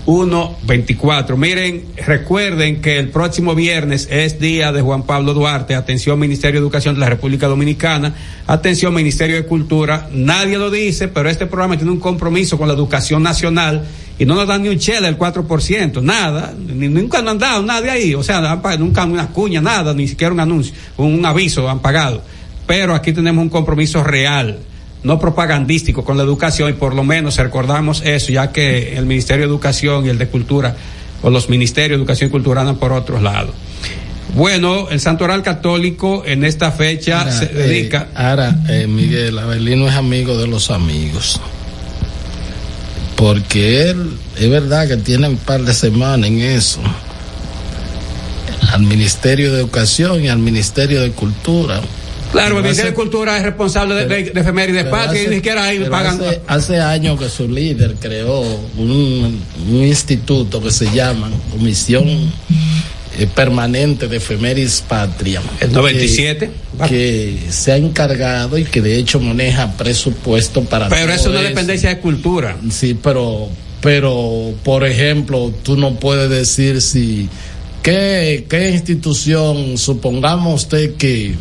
[0.07, 1.37] 1 24.
[1.37, 5.75] Miren, recuerden que el próximo viernes es día de Juan Pablo Duarte.
[5.75, 8.15] Atención Ministerio de Educación de la República Dominicana.
[8.47, 10.09] Atención Ministerio de Cultura.
[10.13, 13.85] Nadie lo dice, pero este programa tiene un compromiso con la educación nacional
[14.19, 17.63] y no nos dan ni un chela el 4%, nada, ni, nunca nos han dado
[17.63, 21.69] nadie ahí, o sea, han nunca una cuña, nada, ni siquiera un anuncio, un aviso
[21.69, 22.23] han pagado.
[22.67, 24.59] Pero aquí tenemos un compromiso real
[25.03, 29.45] no propagandístico con la educación y por lo menos recordamos eso, ya que el Ministerio
[29.47, 30.77] de Educación y el de Cultura,
[31.23, 33.55] o los Ministerios de Educación y Cultura andan por otros lados.
[34.35, 38.09] Bueno, el Santo Oral Católico en esta fecha Ahora, se eh, dedica.
[38.15, 41.41] ahora, eh, Miguel Abelino es amigo de los amigos.
[43.17, 46.81] Porque él, es verdad que tiene un par de semanas en eso.
[48.73, 51.81] Al Ministerio de Educación y al Ministerio de Cultura.
[52.33, 55.65] Claro, el Ministerio de Cultura es responsable de, de, de efemérides patria y ni siquiera
[55.65, 56.21] ahí pagan.
[56.21, 58.41] Hace, hace años que su líder creó
[58.77, 62.05] un, un instituto que se llama Comisión
[63.19, 65.41] eh, Permanente de Efemérides Patria.
[65.61, 66.51] El 97.
[66.83, 71.41] Que, que se ha encargado y que de hecho maneja presupuesto para Pero eso es
[71.41, 72.57] una dependencia de cultura.
[72.71, 73.49] Sí, pero,
[73.81, 77.31] pero, por ejemplo, tú no puedes decir si,
[77.83, 81.35] ¿qué, qué institución, supongamos usted que...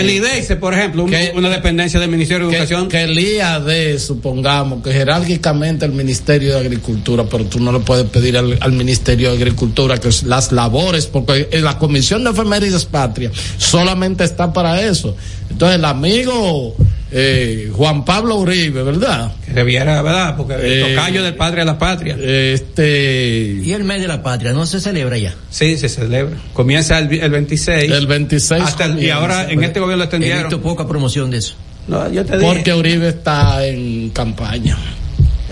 [0.00, 2.88] El IDEICE, por ejemplo, un- que- una dependencia del Ministerio de Educación.
[2.88, 8.06] que el IAD, supongamos, que jerárquicamente el Ministerio de Agricultura, pero tú no le puedes
[8.06, 13.30] pedir al, al Ministerio de Agricultura que las labores, porque la Comisión de Efemérides Patria
[13.58, 15.16] solamente está para eso.
[15.52, 16.74] Entonces, el amigo
[17.14, 19.32] eh, Juan Pablo Uribe, ¿verdad?
[19.44, 20.34] Que debiera, ¿verdad?
[20.36, 22.16] Porque el Eh, tocayo del padre de la patria.
[22.18, 23.60] Este.
[23.62, 25.34] Y el mes de la patria, ¿no se celebra ya?
[25.50, 26.36] Sí, se celebra.
[26.54, 27.90] Comienza el, el 26.
[27.92, 30.42] El 26 Hasta el- y ahora en este gobierno lo He extendieron.
[30.44, 31.54] visto poca promoción de eso.
[31.88, 32.46] No, yo te dije.
[32.52, 34.78] Porque Uribe está en campaña.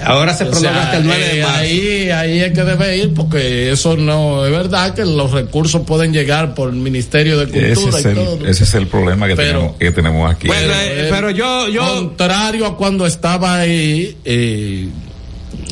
[0.04, 1.58] Ahora se O prolonga sea, hasta el 9 de eh, marzo.
[1.58, 6.12] Ahí, ahí es que debe ir, porque eso no es verdad que los recursos pueden
[6.12, 8.46] llegar por el Ministerio de Ese Cultura es, y el, todo.
[8.46, 10.46] ese es el problema que, Pero- tenemos, que tenemos aquí.
[10.48, 11.82] Bueno, eh, pero yo, yo.
[11.94, 14.88] Contrario a cuando estaba ahí, eh,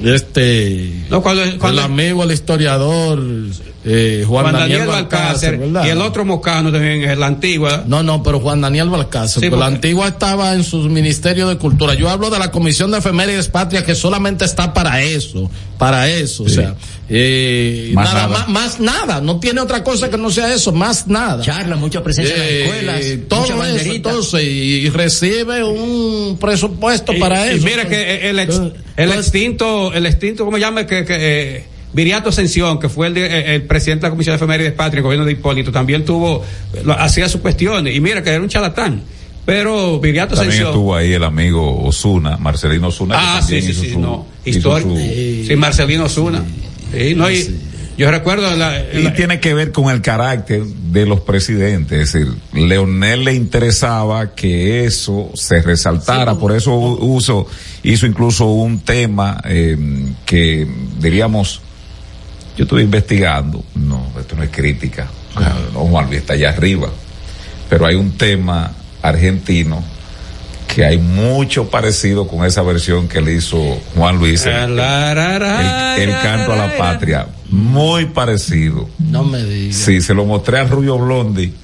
[0.04, 0.92] este.
[1.10, 3.20] No, cuando- cuando- el amigo, el historiador,
[3.90, 7.84] eh, Juan, Juan Daniel, Daniel Balcácer, y el otro mocano también, el antigua.
[7.86, 9.40] No, no, pero Juan Daniel Balcácer.
[9.42, 11.94] Sí, pero la antigua estaba en su Ministerio de Cultura.
[11.94, 16.42] Yo hablo de la Comisión de Efemérides Patria que solamente está para eso, para eso.
[16.42, 16.74] O sea,
[17.08, 18.38] eh, Más nada, nada.
[18.46, 19.20] Más, más nada.
[19.22, 21.42] No tiene otra cosa que no sea eso, más nada.
[21.42, 22.62] Charla, mucha presencia en las Eh,
[23.14, 27.64] escuelas, todo mucha eso, entonces, y recibe un presupuesto Y- para y eso.
[27.64, 30.86] mira que el, ex- el entonces, extinto, el extinto, ¿cómo llama?
[30.86, 31.16] Que, que,
[31.56, 31.64] eh,
[31.98, 34.98] Viriato Ascensión, que fue el, de- eh, el presidente de la Comisión de Efemérides Patria,
[34.98, 36.44] el gobierno de Hipólito, también tuvo,
[36.96, 37.96] hacía sus cuestiones.
[37.96, 39.02] Y mira que era un charlatán.
[39.44, 40.68] Pero Viriato También Ascensión.
[40.70, 43.14] estuvo ahí el amigo Osuna, Marcelino Osuna.
[43.16, 44.26] que Ah, sí, también sí, hizo sí, su- no.
[44.44, 44.90] Histórico.
[44.90, 46.44] su- Sí, Marcelino Zuna.
[46.96, 47.26] Sí, no,
[47.96, 51.98] yo recuerdo la, Y la- tiene que ver con el carácter de los presidentes.
[52.00, 57.46] Es decir, Leonel le interesaba que eso se resaltara, por eso uso,
[57.82, 59.76] hizo incluso un tema eh,
[60.26, 60.64] que
[61.00, 61.60] diríamos,
[62.58, 65.06] yo estuve investigando, no, esto no es crítica,
[65.72, 66.88] no, Juan Luis está allá arriba,
[67.70, 69.82] pero hay un tema argentino
[70.66, 73.56] que hay mucho parecido con esa versión que le hizo
[73.94, 74.54] Juan Luis, el,
[75.96, 78.88] el- el canto a la patria, muy parecido.
[78.98, 79.76] No me digas.
[79.76, 81.54] Sí, se lo mostré a Rubio Blondi.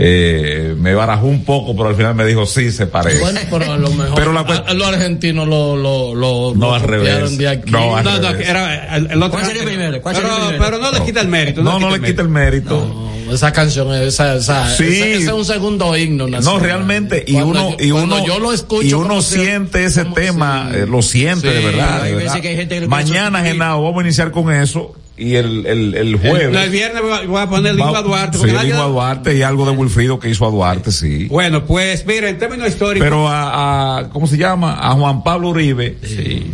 [0.00, 3.18] Eh, me barajó un poco, pero al final me dijo sí, se parece.
[3.18, 6.68] Bueno, pero a lo mejor Pero la a- a los argentinos lo, lo, lo, No,
[6.68, 7.36] lo al revés.
[7.36, 7.70] de aquí.
[7.70, 8.48] No, al no, no, revés.
[8.48, 9.30] era el, el otro.
[9.32, 10.00] ¿Cuál sería primero?
[10.00, 10.64] ¿Cuál sería pero, primero?
[10.64, 11.62] pero no le quita el mérito.
[11.62, 13.04] no, no le quita el mérito.
[13.32, 14.84] Esa canción, esa, esa, Sí.
[14.84, 16.24] ese, ese es un segundo himno.
[16.28, 16.60] No, nacional.
[16.62, 20.68] realmente, y Cuando uno, y cuando uno, yo lo escucho, y uno siente ese tema,
[20.70, 22.02] si- eh, lo siente de Sí, verdad.
[22.04, 22.40] hay de veces verdad.
[22.42, 26.16] que hay gente que Mañana, Genao, vamos a iniciar con eso, y el, el, el
[26.16, 26.50] jueves.
[26.50, 28.38] No, el viernes voy a- poner el himno a Duarte.
[28.38, 31.26] Sí, el himno a Duarte y algo de Wilfrido que hizo a Duarte, sí.
[31.26, 33.04] Bueno, pues mira, en términos históricos.
[33.04, 34.78] Pero a, a, ¿cómo se llama?
[34.80, 35.96] A Juan Pablo Uribe.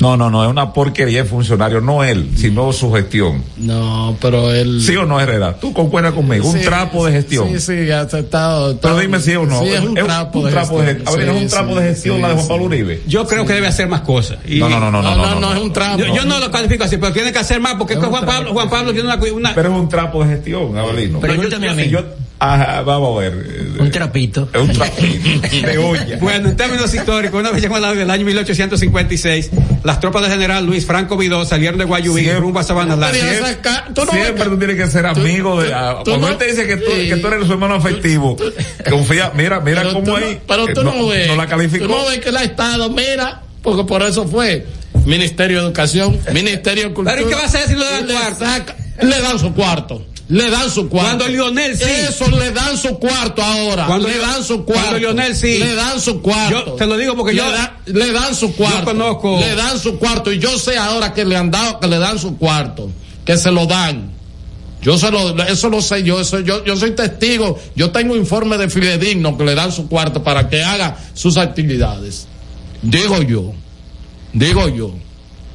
[0.00, 3.42] No, no, no, es una porquería de funcionario, no él, sino su gestión.
[3.56, 4.80] No, pero él.
[4.82, 5.54] ¿Sí o no, Herrera?
[5.60, 7.48] Tú concuerdas conmigo, un Sí, trapo de gestión.
[7.48, 8.78] Sí, sí, aceptado.
[8.80, 9.60] Pero dime si o no.
[9.62, 11.06] Sí, es un trapo de trapo de gestión.
[11.06, 11.14] gestión.
[11.14, 12.48] A ver, es un Sí, trapo sí, de gestión sí, la de Juan sí.
[12.50, 13.02] Pablo Uribe.
[13.06, 14.38] Yo creo que debe hacer más cosas.
[14.46, 15.98] Y- No, no, no, no, no, no, no, es un trapo.
[15.98, 18.24] Yo, yo no lo califico así, pero tiene que hacer más porque es que Juan
[18.24, 21.20] Pablo, Juan Pablo tiene una, una Pero es un trapo de gestión, Abelino.
[21.20, 21.88] Pregúntame a mí.
[21.90, 22.00] Yo,
[22.38, 23.32] ajá, vamos a ver.
[23.46, 24.48] eh, Un trapito.
[24.52, 25.02] Es un trapo
[25.66, 26.16] de olla.
[26.20, 29.50] Bueno, en términos históricos, una como la del año 1856,
[29.82, 33.18] las tropas del general Luis Franco Vidó salieron de Guayubín Siempre- rumbo a Sabana Larga.
[33.94, 35.68] Tú no ves Siempre tú tienes que ser amigo de.
[35.68, 35.74] tú
[36.10, 37.08] cuando no- él te dice que tú, sí.
[37.08, 38.36] que tú eres su hermano afectivo,
[38.88, 40.34] confía, mira, mira Pero cómo ahí.
[40.34, 41.28] no- Pero tú eh, no, ves.
[41.28, 41.86] No la calificó.
[41.86, 44.66] Tú no ves que él ha estado, mira, porque por eso fue.
[45.04, 47.16] Ministerio de Educación, Ministerio de Cultura.
[47.16, 50.06] Pero ¿y qué va a hacer si no le saca- Le dan su cuarto.
[50.28, 51.18] Le dan su cuarto.
[51.18, 51.84] Cuando Lionel sí.
[51.84, 53.84] Eso le dan su cuarto ahora.
[53.86, 54.82] Cuando le dan su cuarto.
[54.82, 55.58] cuando Lionel sí.
[55.58, 56.64] Le dan su cuarto.
[56.66, 58.84] Yo te lo digo porque le yo- da- le dan su cuarto.
[58.86, 60.32] conozco- Le dan su cuarto.
[60.32, 62.90] Y yo sé ahora que le han dado, que le dan su cuarto.
[63.26, 64.12] Que se lo dan.
[64.80, 68.58] Yo se lo, eso lo sé yo, eso, yo, yo soy testigo, yo tengo informe
[68.58, 72.26] de fidedigno que le dan su cuarto para que haga sus actividades.
[72.82, 73.52] Digo yo,
[74.34, 74.94] digo yo.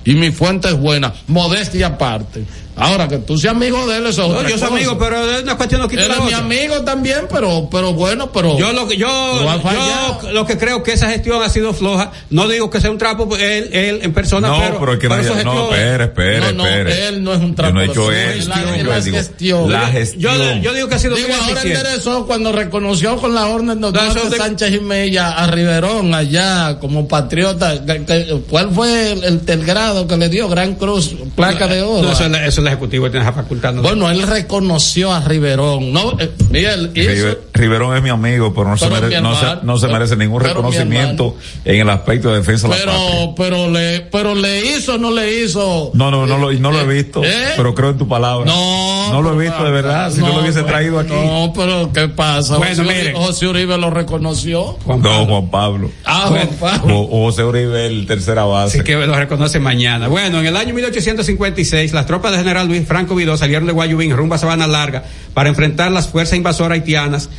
[0.06, 2.44] Y mi fuente es buena, modestia aparte.
[2.76, 4.74] Ahora que tú seas amigo de él, eso es No, otra yo soy cosa.
[4.76, 7.94] amigo, pero es una cuestión no quita Él la es mi amigo también, pero, pero
[7.94, 8.58] bueno, pero.
[8.58, 12.12] Yo lo que yo, No yo lo que creo que esa gestión ha sido floja.
[12.30, 15.10] No digo que sea un trapo él, él en persona, No, pero, pero es que
[15.10, 17.08] no, gestión- espere, espere, No, no, espere.
[17.10, 18.50] él no es un trapo Yo no he de hecho eso.
[18.50, 19.72] la- yo la digo, gestión.
[19.72, 20.62] La Yo, gestión.
[20.62, 24.12] yo digo que ha sido Digo, ahora enderezó cuando reconoció con la orden doctor No,
[24.12, 27.84] eso de- Sánchez y Mella a Riverón allá como patriota.
[27.86, 30.48] que- que- ¿Cuál fue el, el, el grado que le dio?
[30.48, 32.04] Gran Cruz, placa de oro.
[32.04, 33.74] No, eso, es, la- eso el ejecutivo que tiene esa facultad.
[33.74, 35.92] no- Bueno, él reconoció a Riverón.
[35.94, 38.90] No, eh, River- Riverón es mi amigo, pero no, se,
[39.22, 39.34] no,
[39.64, 43.00] no merece ningún reconocimiento en el aspecto de defensa de la patria.
[43.36, 45.92] pero, pero le, pero le hizo, no le hizo.
[45.94, 47.30] No, no, no, lo, no lo he visto, ¿Eh?
[47.58, 48.46] pero creo en tu palabra.
[48.46, 51.14] No, No lo he visto de verdad, si no, lo hubiese pero- traído aquí.
[51.14, 52.58] No, pero ¿qué pasa?
[52.58, 53.00] Bueno, José, mire.
[53.02, 54.78] Uribe, José Uribe lo reconoció.
[54.86, 55.26] Juan No, Pablo.
[55.28, 55.92] Juan Pablo.
[56.06, 56.96] Ah, Juan Pablo.
[57.00, 58.78] O, o José Uribe, el tercera base.
[58.80, 60.08] Así que lo reconoce mañana.
[60.08, 64.16] Bueno, en el año 1856, las tropas del general Luis Franco Vidó salieron de Guayubín
[64.16, 65.04] rumbo a Sabana Larga
[65.34, 67.30] para enfrentar las fuerzas invasoras haitianas.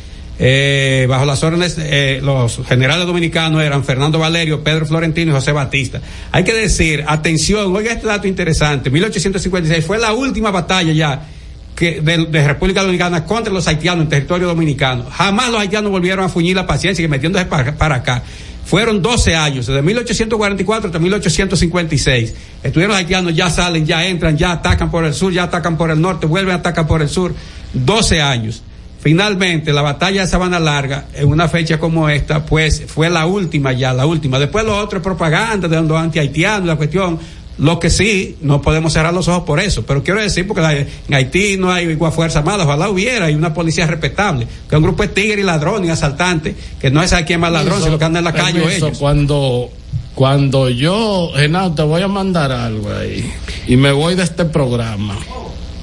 [0.43, 5.51] Eh, bajo las órdenes, eh, los generales dominicanos eran Fernando Valerio, Pedro Florentino y José
[5.51, 6.01] Batista.
[6.31, 11.27] Hay que decir, atención, oiga este dato interesante, 1856 fue la última batalla ya
[11.75, 15.05] que de, República Dominicana contra los haitianos en territorio dominicano.
[15.11, 18.23] Jamás los haitianos volvieron a fuñir la paciencia y metiéndose para acá.
[18.65, 22.35] Fueron 12 años, desde 1844 hasta 1856.
[22.63, 25.99] Estuvieron haitianos, ya salen, ya entran, ya atacan por el sur, ya atacan por el
[25.99, 27.33] norte, vuelven a atacar por el sur.
[27.73, 28.63] 12 años.
[29.01, 33.73] Finalmente, la batalla de Sabana Larga, en una fecha como esta, pues fue la última
[33.73, 34.37] ya, la última.
[34.37, 37.19] Después lo otro es propaganda de los anti-haitianos, la cuestión.
[37.61, 39.83] Lo que sí, no podemos cerrar los ojos por eso.
[39.85, 43.35] Pero quiero decir, porque la- en Haití no hay igual fuerza armada, ojalá hubiera, hay
[43.35, 47.13] una policía respetable, que un grupo de tigres y ladrones y asaltantes, que no es
[47.13, 48.97] a quién más ladrón, sino que anda en la calle permiso, ellos.
[48.97, 49.69] Cuando,
[50.15, 53.31] cuando yo, Genao, te voy a mandar algo ahí.
[53.67, 55.15] Y me voy de este programa.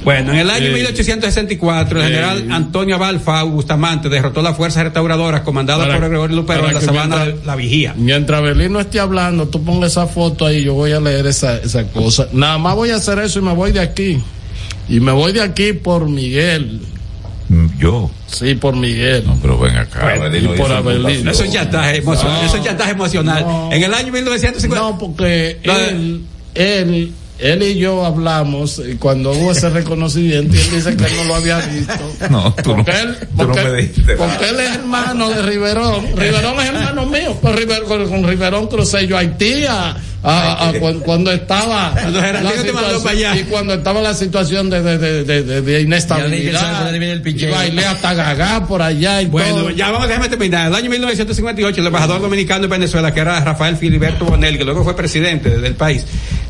[0.08, 4.84] Bueno, en el año Eh, 1864, el eh, general Antonio Abalfa Bustamante derrotó las fuerzas
[4.84, 7.94] restauradoras comandadas Para- por Gregorio Luperón en la sabana mientras- La Vigía.
[7.94, 11.58] Mientras Belín no esté hablando, tú ponle esa foto ahí, yo voy a leer esa,
[11.58, 12.26] esa cosa.
[12.32, 14.18] Nada más voy a hacer eso y me voy de aquí.
[14.88, 16.80] Y me voy de aquí por Miguel.
[17.78, 18.10] Yo.
[18.28, 19.24] Sí, por Miguel.
[19.26, 20.04] No, pero ven acá.
[20.04, 21.30] Bueno, Abelino y por Abelino.
[21.30, 22.40] Eso es chantaje emocional.
[22.40, 22.46] No.
[22.46, 23.44] Eso es chantaje emocional.
[23.46, 23.70] No.
[23.72, 24.78] En el año 1950.
[24.78, 26.24] No, porque No, él,
[26.54, 31.12] él, él y yo hablamos eh, cuando hubo ese reconocimiento y él dice que él
[31.16, 31.92] no lo había visto.
[32.30, 35.42] No, tú no, Porque él, tú no porque, me dijiste porque él es hermano de
[35.42, 36.04] Riverón.
[36.16, 37.36] Riverón es hermano mío.
[37.40, 41.92] Con, River- con, con Riverón crucé yo a Haití a, a- a- cuando, cuando estaba
[41.94, 43.36] Cuando mandó situación- para allá.
[43.36, 48.82] y cuando estaba la situación de, de, de, de, inestabilidad y bailé hasta Gagá por
[48.82, 49.70] allá y Bueno, todo.
[49.70, 50.62] ya vamos, déjame terminar.
[50.62, 54.64] En el año 1958, el embajador dominicano en Venezuela, que era Rafael Filiberto Bonel, que
[54.64, 56.04] luego fue presidente del país,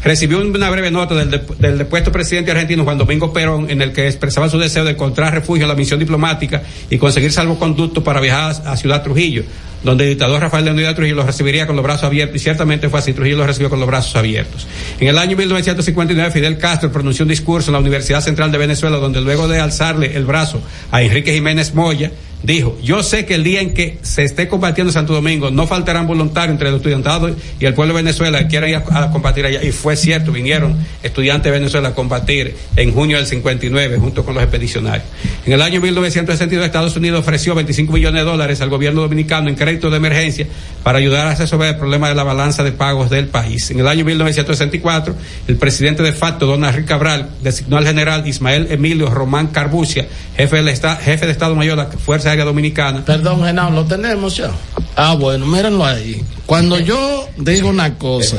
[0.05, 3.93] recibió una breve nota del, de- del depuesto presidente argentino Juan Domingo Perón, en el
[3.93, 8.21] que expresaba su deseo de encontrar refugio en la misión diplomática y conseguir salvoconducto para
[8.21, 9.43] viajar a Ciudad Trujillo,
[9.83, 12.89] donde el dictador Rafael de Unidad Trujillo los recibiría con los brazos abiertos, y ciertamente
[12.89, 14.67] fue así, Trujillo los recibió con los brazos abiertos.
[15.01, 18.99] En el año 1959, Fidel Castro pronunció un discurso en la Universidad Central de Venezuela,
[18.99, 20.61] donde luego de alzarle el brazo
[20.91, 22.11] a Enrique Jiménez Moya,
[22.43, 25.67] dijo, yo sé que el día en que se esté combatiendo en Santo Domingo, no
[25.67, 29.47] faltarán voluntarios entre los estudiantados y el pueblo de Venezuela que quieran ir a, combatir
[29.47, 29.63] allá.
[29.63, 34.35] Y fue cierto, vinieron estudiantes de Venezuela a combatir en junio del 59 junto con
[34.35, 35.07] los expedicionarios.
[35.47, 39.55] En el año 1962 Estados Unidos ofreció 25 millones de dólares al gobierno dominicano en
[39.55, 40.47] crédito de emergencia
[40.83, 43.71] para ayudar a resolver el problema de la balanza de pagos del país.
[43.71, 45.15] En el año 1964,
[45.49, 50.07] el presidente de facto, don Henrique Cabral, designó al general Ismael Emilio Román Carbucia,
[50.37, 50.63] jefe,
[51.03, 53.05] jefe de Estado Mayor de la Fuerza Dominicana.
[53.05, 54.51] Perdón, Genao, lo tenemos ya.
[54.97, 56.23] Ah, bueno, mírenlo ahí.
[56.47, 58.37] Cuando yo digo una cosa,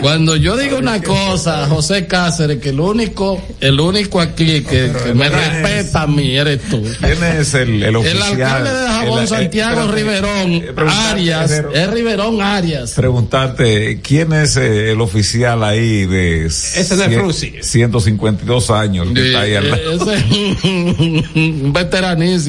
[0.00, 5.12] cuando yo digo una cosa, José Cáceres, que el único, el único aquí que, que
[5.14, 6.80] me respeta a mí eres tú.
[7.00, 8.22] ¿Quién es el, el El oficial?
[8.22, 10.74] alcalde de Jabón, El- eh, Santiago Riverón, eh,
[11.10, 12.92] Arias, es Riverón Arias.
[12.92, 17.52] Preguntarte, ¿quién es eh, el oficial ahí de Ese cien- Frusi.
[17.60, 19.90] 152 años que está ahí al lado?
[20.02, 22.39] Ese es un veteranísimo.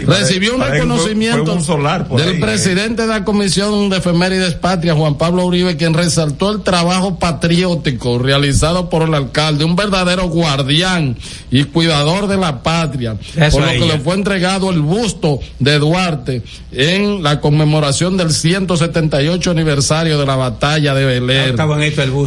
[0.00, 2.40] Recibió un fue- reconocimiento fue un solar por del ahí, eh.
[2.40, 8.18] presidente de la Comisión de Efemérides Patria, Juan Pablo Uribe, quien resaltó el trabajo patriótico
[8.18, 11.16] realizado por el alcalde, un verdadero guardián
[11.50, 15.78] y cuidador de la patria, Eso por lo que le fue entregado el busto de
[15.78, 16.42] Duarte
[16.72, 21.56] en la conmemoración del 178 aniversario de la batalla de Belén.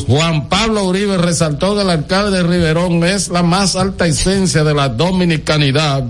[0.08, 4.74] Juan Pablo Uribe resaltó que el alcalde de Riverón es la más alta esencia de
[4.74, 6.04] la dominicanidad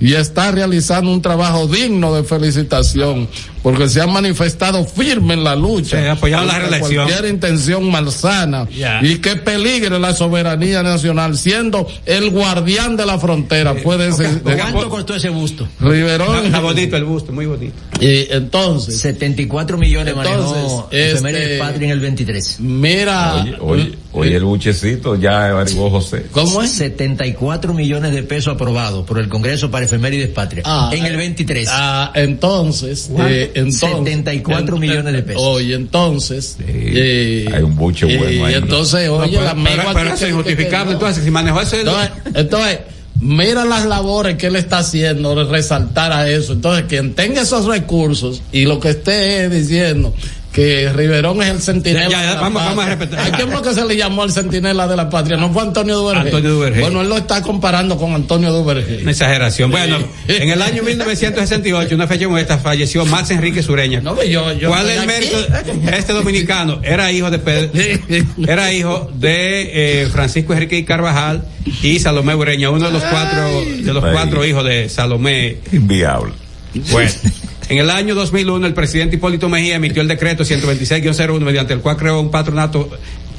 [0.00, 3.28] y está realizando un trabajo digno de felicitación
[3.62, 7.06] porque se ha manifestado firme en la lucha Sí, apoyando la reelección.
[7.06, 9.00] cualquier intención malsana Ya.
[9.02, 14.56] y que peligre la soberanía nacional siendo el guardián de la frontera puede ser de-
[14.56, 15.68] ¿Cuánto costó ese busto?
[15.80, 17.74] Riverón Está, bonito el busto, muy bonito.
[18.00, 22.56] y entonces 74 millones manejó Entonces, Efemérides este- Patria en el 23.
[22.60, 26.26] mira Oye, oye, oye, el buchecito ya averiguó José.
[26.32, 26.70] ¿cómo es?
[26.72, 30.62] 74 millones de pesos aprobados por el Congreso para Efemérides Patria.
[30.66, 31.68] Ah, en el 23.
[31.70, 35.42] Ah, entonces, eh, entonces 74 millones de pesos.
[35.44, 38.54] Oye, entonces, eh, hay un buche eh, bueno ahí.
[38.54, 41.60] entonces, oye, No, pero- amigo pero- aquí pero eso es injustificable, que- entonces, si manejó
[41.60, 42.78] ese- Entonces, entonces,
[43.20, 46.54] mira las labores que él está haciendo, de resaltar a eso.
[46.54, 50.14] Entonces, quien tenga esos recursos y lo que esté diciendo
[50.52, 52.08] que Riverón es el centinela.
[52.10, 53.18] Ya, ya, de la vamos- a repetir.
[53.18, 55.36] ¿A quién fue que se le llamó el centinela de la patria?
[55.38, 56.20] No fue Antonio Duvergé.
[56.20, 56.80] Antonio Duvergé.
[56.80, 58.98] Bueno, él lo está comparando con Antonio Duvergé.
[59.02, 59.70] Una exageración.
[59.70, 59.98] Bueno,
[60.28, 64.00] en el año 1968, una fecha como esta, falleció Max Enrique Sureña.
[64.02, 65.38] No, yo- yo ¿Cuál es el mérito?
[65.96, 67.70] Este dominicano era hijo de Pedro-
[68.46, 71.44] era hijo de eh, Francisco Enrique y Carvajal
[71.82, 74.10] y Salomé Ureña, uno de los cuatro de los Ay.
[74.12, 75.56] cuatro hijos de Salomé.
[75.72, 76.32] Inviable.
[76.90, 77.10] Bueno,
[77.72, 81.96] en el año 2001 el presidente Hipólito Mejía emitió el decreto 126-01 mediante el cual
[81.96, 82.90] creó un patronato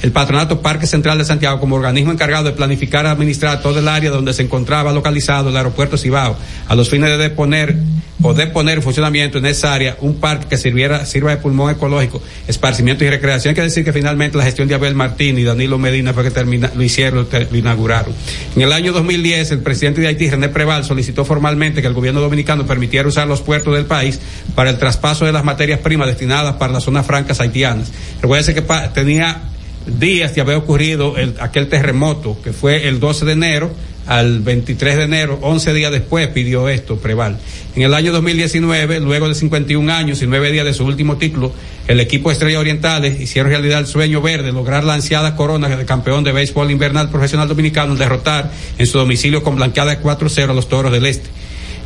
[0.02, 3.88] el Patronato Parque Central de Santiago como organismo encargado de planificar y administrar todo el
[3.88, 6.36] área donde se encontraba localizado el aeropuerto Cibao,
[6.68, 7.78] a los fines de deponer
[8.24, 11.72] o de poner en funcionamiento en esa área un parque que sirviera, sirva de pulmón
[11.72, 13.52] ecológico, esparcimiento y recreación.
[13.52, 16.32] Hay que decir que finalmente la gestión de Abel Martín y Danilo Medina fue que
[16.32, 18.14] termina, lo hicieron, lo, inauguraron.
[18.56, 22.22] En el año 2010, el presidente de Haití, René Preval, solicitó formalmente que el gobierno
[22.22, 24.20] dominicano permitiera usar los puertos del país
[24.56, 27.92] para el traspaso de las materias primas destinadas para las zonas francas haitianas.
[28.22, 28.64] Recuerden que
[28.94, 29.42] tenía
[29.86, 33.72] días de haber ocurrido el- aquel terremoto que fue el 12 de enero
[34.08, 37.38] al 23 de enero, 11 días después pidió esto Preval.
[37.76, 41.54] En el año 2019, luego de 51 años y 9 días de su último título,
[41.88, 46.24] el equipo Estrella Orientales hicieron realidad el sueño verde, lograr la ansiada corona de campeón
[46.24, 50.70] de béisbol invernal profesional dominicano, derrotar en su domicilio con blanqueada de 4-0 a los
[50.70, 51.30] Toros del Este.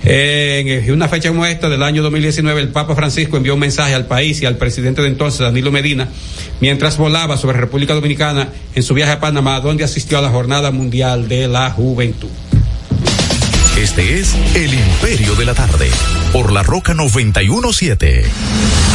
[0.04, 4.06] En una fecha como esta del año 2019, el Papa Francisco envió un mensaje al
[4.06, 6.08] país y al presidente de entonces, Danilo Medina,
[6.62, 10.72] mientras volaba sobre República Dominicana en su viaje a Panamá, donde asistió a la Jornada
[10.72, 12.30] Mundial de la Juventud.
[13.78, 15.90] Este es El Imperio de la Tarde,
[16.34, 18.87] por la Roca 917.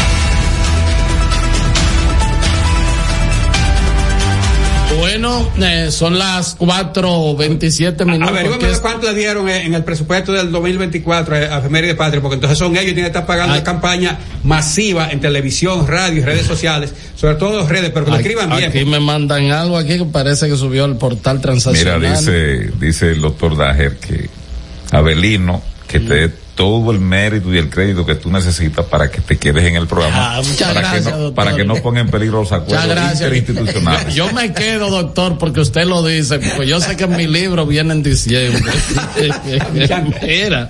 [5.12, 8.28] Bueno, eh, son las 4.27 minutos.
[8.30, 12.72] Averígame cuánto le dieron en el presupuesto del 2024 a Efeméride Patria, porque entonces son
[12.72, 16.94] ellos que tienen que estar pagando una campaña masiva en televisión, radio y redes sociales,
[17.14, 18.70] sobre todo redes, pero que lo escriban bien.
[18.70, 22.16] Aquí me mandan algo aquí que parece que subió al portal Mira, transaccional.
[22.16, 24.30] dice, dice el doctor Dager que
[24.93, 29.20] Abelino, que te dé todo el mérito y el crédito que tú necesitas para que
[29.23, 30.37] te quedes en el programa.
[30.37, 31.35] Ah, muchas para, gracias, que no, doctor.
[31.35, 33.20] para que no ponga en peligro los Muchas acuerdos gracias.
[33.35, 34.15] interinstitucionales.
[34.15, 37.65] Yo me quedo, doctor, porque usted lo dice, porque yo sé que en mi libro
[37.66, 38.70] viene en diciembre.
[40.23, 40.69] Mira,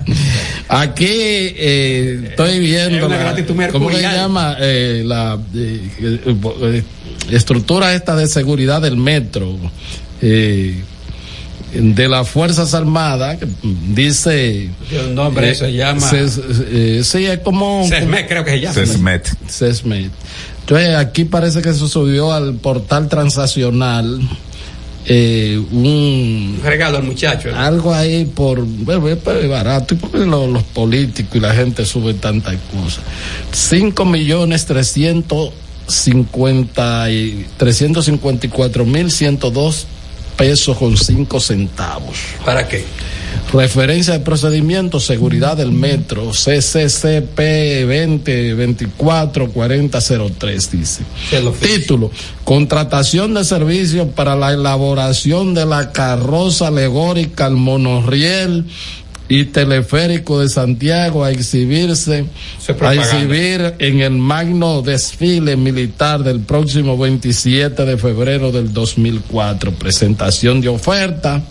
[0.69, 4.55] aquí eh, estoy viendo Es la- ¿cómo se llama?
[4.59, 6.83] Eh, la eh, eh, eh,
[7.31, 9.57] estructura esta de seguridad del metro.
[10.21, 10.81] eh,
[11.73, 14.69] de las Fuerzas Armadas, que dice...
[14.91, 17.85] El nombre se llama- eh, sí, es como...
[17.87, 18.73] Sesmet, creo que se llama.
[18.75, 19.37] Sesmet.
[19.47, 20.11] Sesmet.
[20.61, 24.21] Entonces, aquí parece que se subió al portal transaccional
[25.05, 27.49] eh, un regalo al muchacho.
[27.49, 27.53] ¿eh?
[27.53, 31.85] algo ahí por bueno, es pues, barato y porque lo- los políticos y la gente
[31.85, 33.03] suben tantas cosas
[33.51, 39.87] 5 millones 350 y 354 mil 102
[40.37, 42.85] pesos con 5 centavos ¿Para qué?
[43.51, 47.37] Referencia de procedimiento, seguridad del metro, CCCP
[48.97, 51.03] 2024-4003, dice.
[51.61, 52.09] Título,
[52.43, 58.65] contratación de servicios para la elaboración de la carroza alegórica al monorriel
[59.29, 62.25] y teleférico de Santiago a exhibirse,
[62.81, 69.71] a exhibir en el magno desfile militar del próximo 27 de febrero del 2004.
[69.71, 71.41] Presentación de oferta.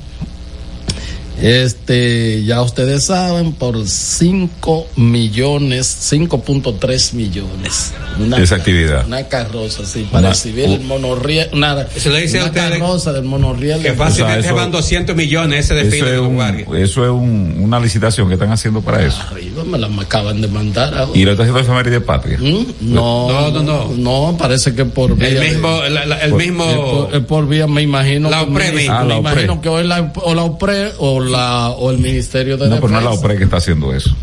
[1.42, 7.92] Este, ya ustedes saben, por 5 millones, 5.3 millones.
[8.38, 9.06] Esa actividad.
[9.06, 12.78] Una carroza, sí, para Una- exhibir el monorriel, una, Se le dice a una ustedes
[12.78, 13.82] carroza del monorriel.
[13.82, 17.04] Que fácilmente O sea, eso- van 200 millones ese Eso desfile es, de un- eso
[17.04, 19.18] es un- una licitación que están haciendo para eso.
[19.30, 21.10] Arriba me la acaban de mandar ahora.
[21.18, 22.38] Y lo está haciendo Efeméride Patria.
[22.40, 22.66] ¿Mm?
[22.82, 23.88] No, No, no, no.
[23.96, 25.28] No, parece que por vía.
[25.28, 26.64] El de- mismo, la- la- el Por- mismo.
[26.70, 28.30] es por, es por vía, me imagino.
[28.30, 28.88] La OPRE.
[28.88, 29.32] Ah, la me OPRE.
[29.32, 32.88] imagino que o la, o la OPRE o, la, o el Ministerio de No, pero
[32.88, 33.26] no es la Defensa.
[33.26, 34.14] OPRE que está haciendo eso.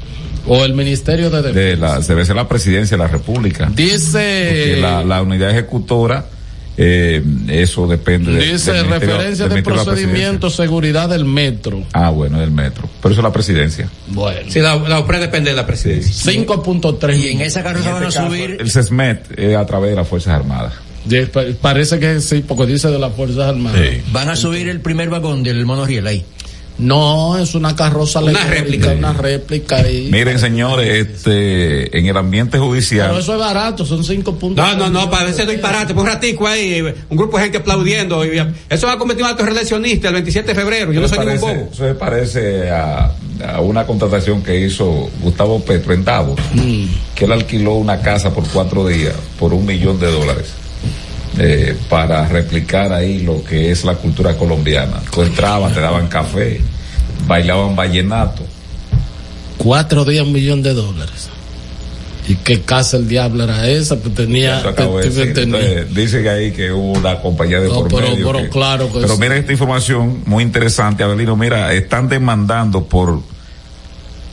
[0.47, 1.59] O el Ministerio de Defensa.
[1.59, 3.69] De la, debe ser la presidencia de la República.
[3.75, 4.77] Dice.
[4.81, 6.25] La, la unidad ejecutora,
[6.77, 8.53] eh, eso depende de.
[8.53, 11.83] Dice del Ministerio- referencia del la procedimiento, seguridad del metro.
[11.93, 12.89] Ah, bueno, del metro.
[13.01, 13.89] Pero eso es la presidencia.
[14.07, 14.49] Bueno.
[14.49, 16.31] Sí, la, la OPRE depende de la presidencia.
[16.33, 17.17] 5.3.
[17.19, 18.57] Y en esa carroza van a subir.
[18.59, 20.73] El CESMET es a través de las Fuerzas Armadas.
[21.61, 23.79] Parece que sí, porque dice de las Fuerzas Armadas.
[24.11, 26.25] Van a subir el primer vagón del monorriel ahí.
[26.79, 28.91] No, es una carroza Una réplica.
[28.93, 29.87] Una réplica.
[29.89, 30.09] Y...
[30.11, 33.07] Miren, señores, este, en el ambiente judicial.
[33.09, 34.65] Pero eso es barato, son 5 puntos.
[34.65, 35.93] No, no, no, parece disparate.
[35.93, 38.25] Por un ratico ahí, un grupo de gente aplaudiendo.
[38.25, 38.39] Y
[38.69, 40.91] eso va a en un acto relacionista el 27 de febrero.
[40.93, 41.69] Yo no Eso soy ningún parece- bobo.
[41.73, 43.11] Eso se parece a,
[43.55, 46.85] a una contratación que hizo Gustavo Petro en Davos, Mm.
[47.15, 50.53] que él alquiló una casa por cuatro días por un millón de dólares
[51.39, 55.01] eh, para replicar ahí lo que es la cultura colombiana.
[55.11, 56.59] Tú entrabas, te daban café,
[57.27, 58.43] bailaban vallenato.
[59.57, 61.29] Cuatro días, un millón de dólares.
[62.27, 63.95] ¿Y qué casa el diablo era esa?
[63.97, 64.61] Pues tenía.
[64.61, 65.33] De te- decir.
[65.33, 68.43] tenía- Entonces, dice que ahí que hubo una compañía de No, por pero- medio pero
[68.43, 69.19] que- claro que pero sí.
[69.19, 71.35] mira esta información muy interesante, Abelino.
[71.35, 73.21] Mira, están demandando por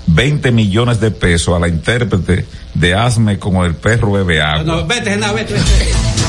[0.08, 4.62] 20 millones de pesos a la intérprete de Asme como el perro bebe agua.
[4.62, 6.25] No, vete, Genao, vete, vete.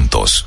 [0.00, 0.46] juntos.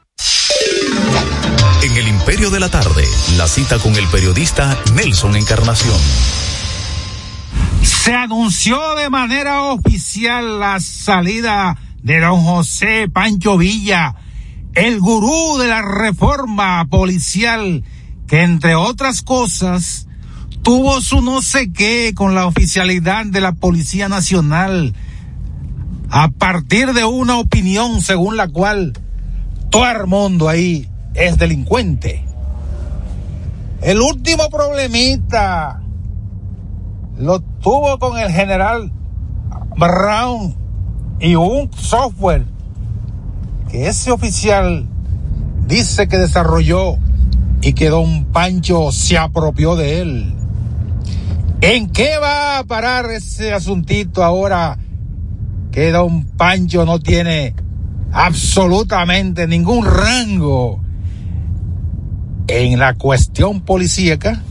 [1.83, 3.03] En El Imperio de la Tarde,
[3.37, 5.97] la cita con el periodista Nelson Encarnación.
[7.81, 14.15] Se anunció de manera oficial la salida de don José Pancho Villa,
[14.73, 17.83] el gurú de la reforma policial,
[18.27, 20.07] que entre otras cosas
[20.61, 24.93] tuvo su no sé qué con la oficialidad de la Policía Nacional,
[26.09, 28.93] a partir de una opinión según la cual
[29.71, 32.23] todo el mundo ahí es delincuente.
[33.81, 35.81] El último problemita
[37.17, 38.91] lo tuvo con el general
[39.77, 40.55] Brown
[41.19, 42.45] y un software
[43.69, 44.87] que ese oficial
[45.67, 46.97] dice que desarrolló
[47.61, 50.35] y que don Pancho se apropió de él.
[51.61, 54.77] ¿En qué va a parar ese asuntito ahora
[55.71, 57.55] que don Pancho no tiene
[58.11, 60.81] absolutamente ningún rango
[62.47, 64.41] en la cuestión policíaca?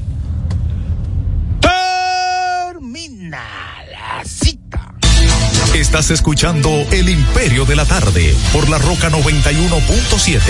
[1.60, 3.42] Termina
[3.92, 4.94] la cita.
[5.74, 10.40] Estás escuchando El Imperio de la Tarde por la Roca 91.7.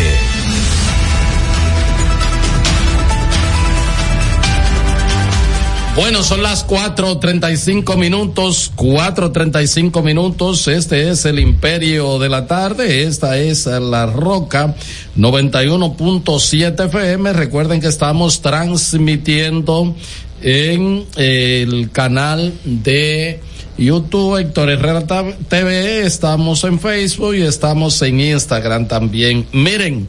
[5.96, 10.68] Bueno, son las 4.35 minutos, 4.35 minutos.
[10.68, 13.02] Este es el Imperio de la Tarde.
[13.02, 14.74] Esta es La Roca
[15.18, 17.32] 91.7 FM.
[17.32, 19.96] Recuerden que estamos transmitiendo
[20.42, 23.40] en el canal de
[23.76, 25.04] YouTube Héctor Herrera
[25.48, 26.06] TV.
[26.06, 29.44] Estamos en Facebook y estamos en Instagram también.
[29.52, 30.08] Miren.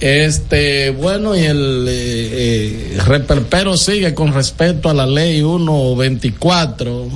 [0.00, 7.08] Este, bueno, y el eh, eh, reperpero sigue con respecto a la ley 124.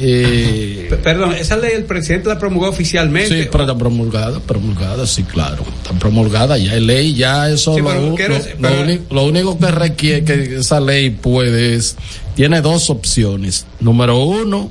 [0.00, 3.42] Eh, Perdón, esa ley el presidente la promulgó oficialmente.
[3.42, 5.64] Sí, pero está promulgada, promulgada, sí, claro.
[5.82, 11.74] Está promulgada, ya hay ley, ya eso lo, único que requiere que esa ley puede
[11.74, 11.96] es,
[12.36, 13.66] tiene dos opciones.
[13.80, 14.70] Número uno,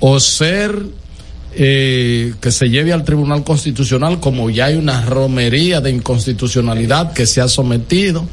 [0.00, 0.82] o ser
[1.58, 7.24] eh, que se lleve al Tribunal Constitucional como ya hay una romería de inconstitucionalidad que
[7.24, 8.26] se ha sometido.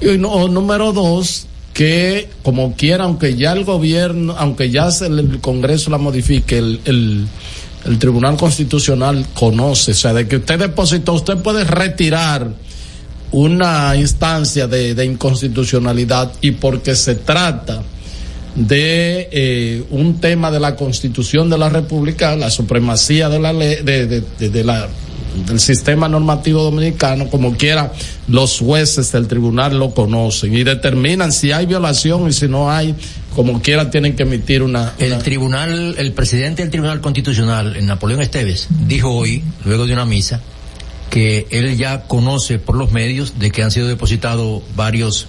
[0.00, 5.98] Y número dos, que como quiera, aunque ya el gobierno, aunque ya el, Congreso la
[5.98, 7.26] modifique, el, el,
[7.84, 12.48] el, Tribunal Constitucional conoce, o sea, de que usted depositó, usted puede retirar
[13.32, 17.82] una instancia de, de inconstitucionalidad y porque se trata
[18.54, 23.76] de eh, un tema de la constitución de la república, la supremacía de la ley,
[23.82, 24.88] de, de, de, la
[25.46, 27.92] del sistema normativo dominicano, como quiera,
[28.28, 32.94] los jueces del tribunal lo conocen y determinan si hay violación y si no hay,
[33.34, 38.68] como quiera tienen que emitir una, El tribunal, el presidente del tribunal constitucional, Napoleón Esteves,
[38.86, 40.40] dijo hoy, luego de una misa,
[41.08, 45.28] que él ya conoce por los medios de que han sido depositados varios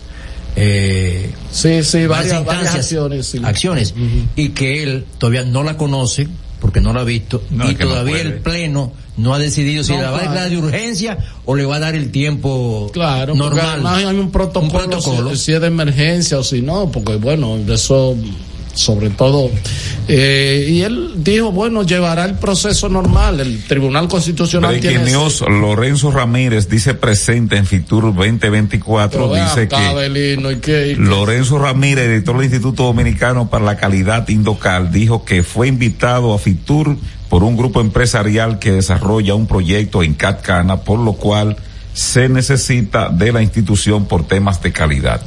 [0.56, 3.36] eh, sí, sí, varias, acciones.
[3.44, 3.94] acciones.
[4.36, 6.28] Y que él todavía no la conoce
[6.60, 10.22] porque no la ha visto y todavía el Pleno no ha decidido si la va
[10.22, 13.86] a dar de urgencia o le va a dar el tiempo claro, normal.
[13.86, 18.16] hay un protocolo, Si, si, es de emergencia o si no, porque bueno, eso
[18.74, 19.50] sobre todo.
[20.08, 23.40] Eh, y él dijo, bueno, llevará el proceso normal.
[23.40, 25.12] El Tribunal Constitucional tiene...
[25.12, 33.50] Lorenzo Ramírez dice presente en Fitur 2024, dice que, Lorenzo Ramírez, director del Instituto Dominicano
[33.50, 36.98] para la Calidad Indocal, dijo que fue invitado a Fitur
[37.30, 41.58] por un grupo empresarial que desarrolla un proyecto en Catcana, por lo cual
[41.94, 45.22] se necesita de la institución por temas de calidad.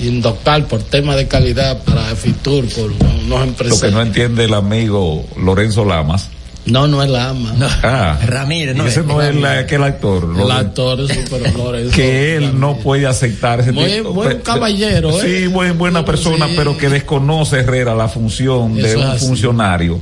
[0.00, 3.82] Indocal por tema de calidad para Fitur, por unos empresarios.
[3.82, 6.28] Lo que no entiende el amigo Lorenzo Lamas.
[6.66, 7.54] No, no es Lamas.
[7.82, 8.86] Ah, Ramírez, no.
[8.86, 10.34] Ese no es aquel actor.
[10.38, 11.94] El actor es super Lorenzo.
[11.94, 14.12] que él no puede aceptar ese muy, tipo.
[14.12, 15.42] Buen caballero, ¿eh?
[15.42, 20.00] Sí, muy buena persona, pero que desconoce Herrera la función de un funcionario.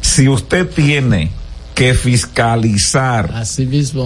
[0.00, 1.30] Si usted tiene
[1.74, 3.44] que fiscalizar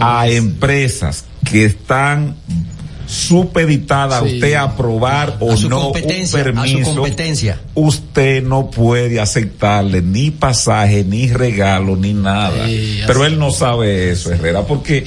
[0.00, 2.36] a empresas que están
[3.12, 7.04] supeditada a usted aprobar o no un permiso,
[7.74, 12.66] usted no puede aceptarle ni pasaje, ni regalo, ni nada.
[13.06, 15.04] Pero él no sabe eso, Herrera, porque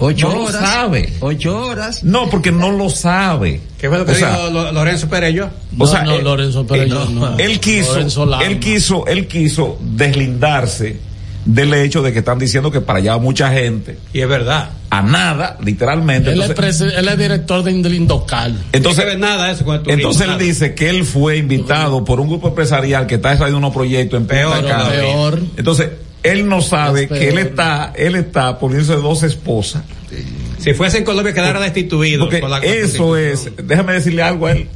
[0.00, 0.52] Ocho horas.
[0.52, 1.12] Lo sabe.
[1.20, 2.04] Ocho horas.
[2.04, 3.60] No, porque no lo sabe.
[3.78, 5.50] ¿Qué fue lo que dijo Lorenzo Perello?
[5.76, 7.06] o sea, no, Lorenzo Perello,
[7.38, 7.98] él quiso,
[8.40, 11.00] él quiso, él quiso deslindarse
[11.44, 13.98] del hecho de que están diciendo que para allá va mucha gente.
[14.12, 14.70] Y es verdad.
[14.90, 16.32] A nada, literalmente.
[16.32, 18.58] Él, es, él es, director de Indocal.
[18.72, 22.48] Entonces, no nada eso con entonces él dice que él fue invitado por un grupo
[22.48, 25.42] empresarial que está desarrollando unos proyectos en peor, peor.
[25.56, 25.90] Entonces,
[26.22, 29.82] él no sabe que él está, él está poniéndose dos esposas.
[30.58, 32.28] Si fuese en Colombia quedara destituido.
[32.28, 34.68] Porque eso es, déjame decirle algo a él,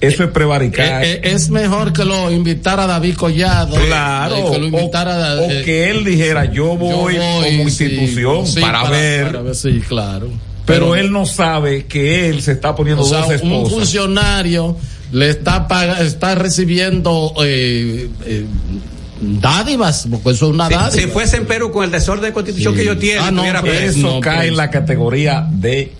[0.00, 1.04] eso es prevaricar.
[1.04, 3.76] Eh, eh, es, mejor que lo invitara David Collado.
[3.76, 4.50] Claro.
[4.50, 9.54] Que lo invitara o, que él dijera, yo voy, como institución para, ver.
[9.54, 10.28] Sí, claro.
[10.64, 13.42] Pero, él no sabe que él se está poniendo dos esposas.
[13.42, 14.76] Un funcionario
[15.12, 15.66] le está
[16.00, 18.44] está recibiendo eh, eh,
[19.20, 20.90] dádivas, porque eso es una dádiva.
[20.90, 24.20] Si fuese en Perú con el desorden de constitución que yo tiene, ah, no, eso
[24.20, 25.92] cae en la categoría de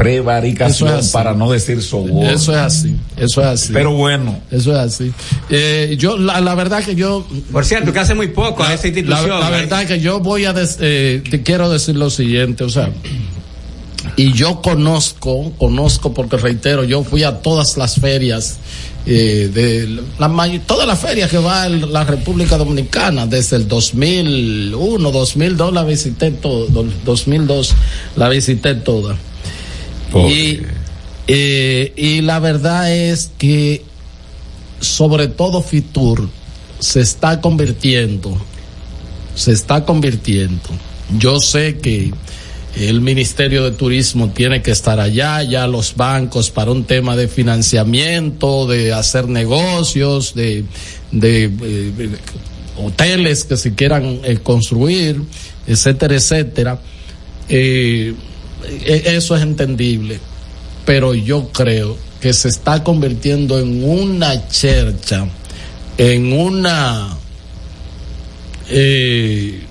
[0.00, 2.30] prevaricación para no decir soborno.
[2.30, 3.72] Eso es así, eso es así.
[3.72, 4.38] Pero bueno.
[4.50, 5.12] Eso es así.
[5.50, 7.26] Eh, yo, la, la, verdad que yo...
[7.52, 9.28] Por cierto, que hace muy poco a esta institución.
[9.28, 10.54] La, la verdad que yo voy a...
[10.56, 12.90] eh, te quiero decir lo siguiente, o sea...
[14.16, 18.58] Y yo conozco, conozco porque reitero, yo fui a todas las ferias
[19.06, 25.10] eh, de la todas las ferias que va en la República Dominicana desde el 2001,
[25.10, 26.66] 2002 la visité todo,
[27.04, 27.74] 2002
[28.16, 29.16] la visité toda.
[30.14, 30.60] Y,
[31.28, 33.84] eh, y la verdad es que
[34.80, 36.28] sobre todo Fitur
[36.78, 38.36] se está convirtiendo,
[39.34, 40.68] se está convirtiendo.
[41.18, 42.12] Yo sé que
[42.76, 47.28] el Ministerio de Turismo tiene que estar allá, ya los bancos para un tema de
[47.28, 50.64] financiamiento, de hacer negocios, de,
[51.10, 52.08] de, eh,
[52.76, 55.20] hoteles que se quieran eh, construir,
[55.66, 56.80] etcétera, etcétera.
[57.48, 58.14] Eh,
[58.84, 60.18] e- eso es entendible,
[60.86, 65.26] pero yo creo que se está convirtiendo en una chercha,
[65.98, 67.16] en una,
[68.68, 69.62] eh,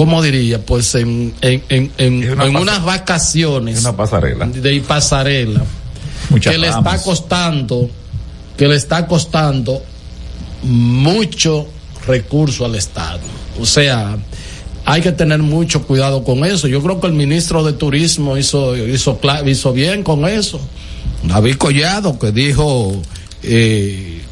[0.00, 0.64] ¿cómo diría?
[0.64, 4.46] Pues en, en, en, en, una unas vacaciones Una pasarela.
[4.46, 5.62] de pasarela
[6.30, 7.90] Muchas que le está costando,
[8.56, 9.82] que le está costando
[10.62, 11.66] mucho
[12.06, 13.20] recurso al Estado.
[13.60, 14.16] O sea,
[14.86, 16.66] hay que tener mucho cuidado con eso.
[16.66, 20.62] Yo creo que el ministro de Turismo hizo, hizo, hizo bien con eso.
[21.24, 23.02] David Collado, que dijo
[23.42, 24.22] eh,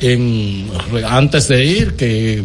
[0.00, 0.70] en,
[1.06, 2.42] antes de ir que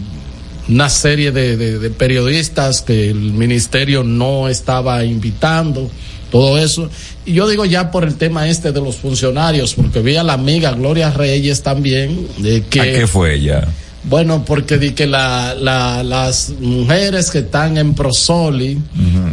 [0.72, 5.90] una serie de, de- de periodistas que el ministerio no estaba invitando,
[6.32, 6.90] todo eso.
[7.26, 10.34] Y yo digo ya por el tema este de los funcionarios, porque vi a la
[10.34, 12.80] amiga Gloria Reyes también, de que...
[12.82, 13.68] ¿A qué fue ella?
[14.04, 18.80] Bueno, porque di que la, la, las mujeres que están en Prosoli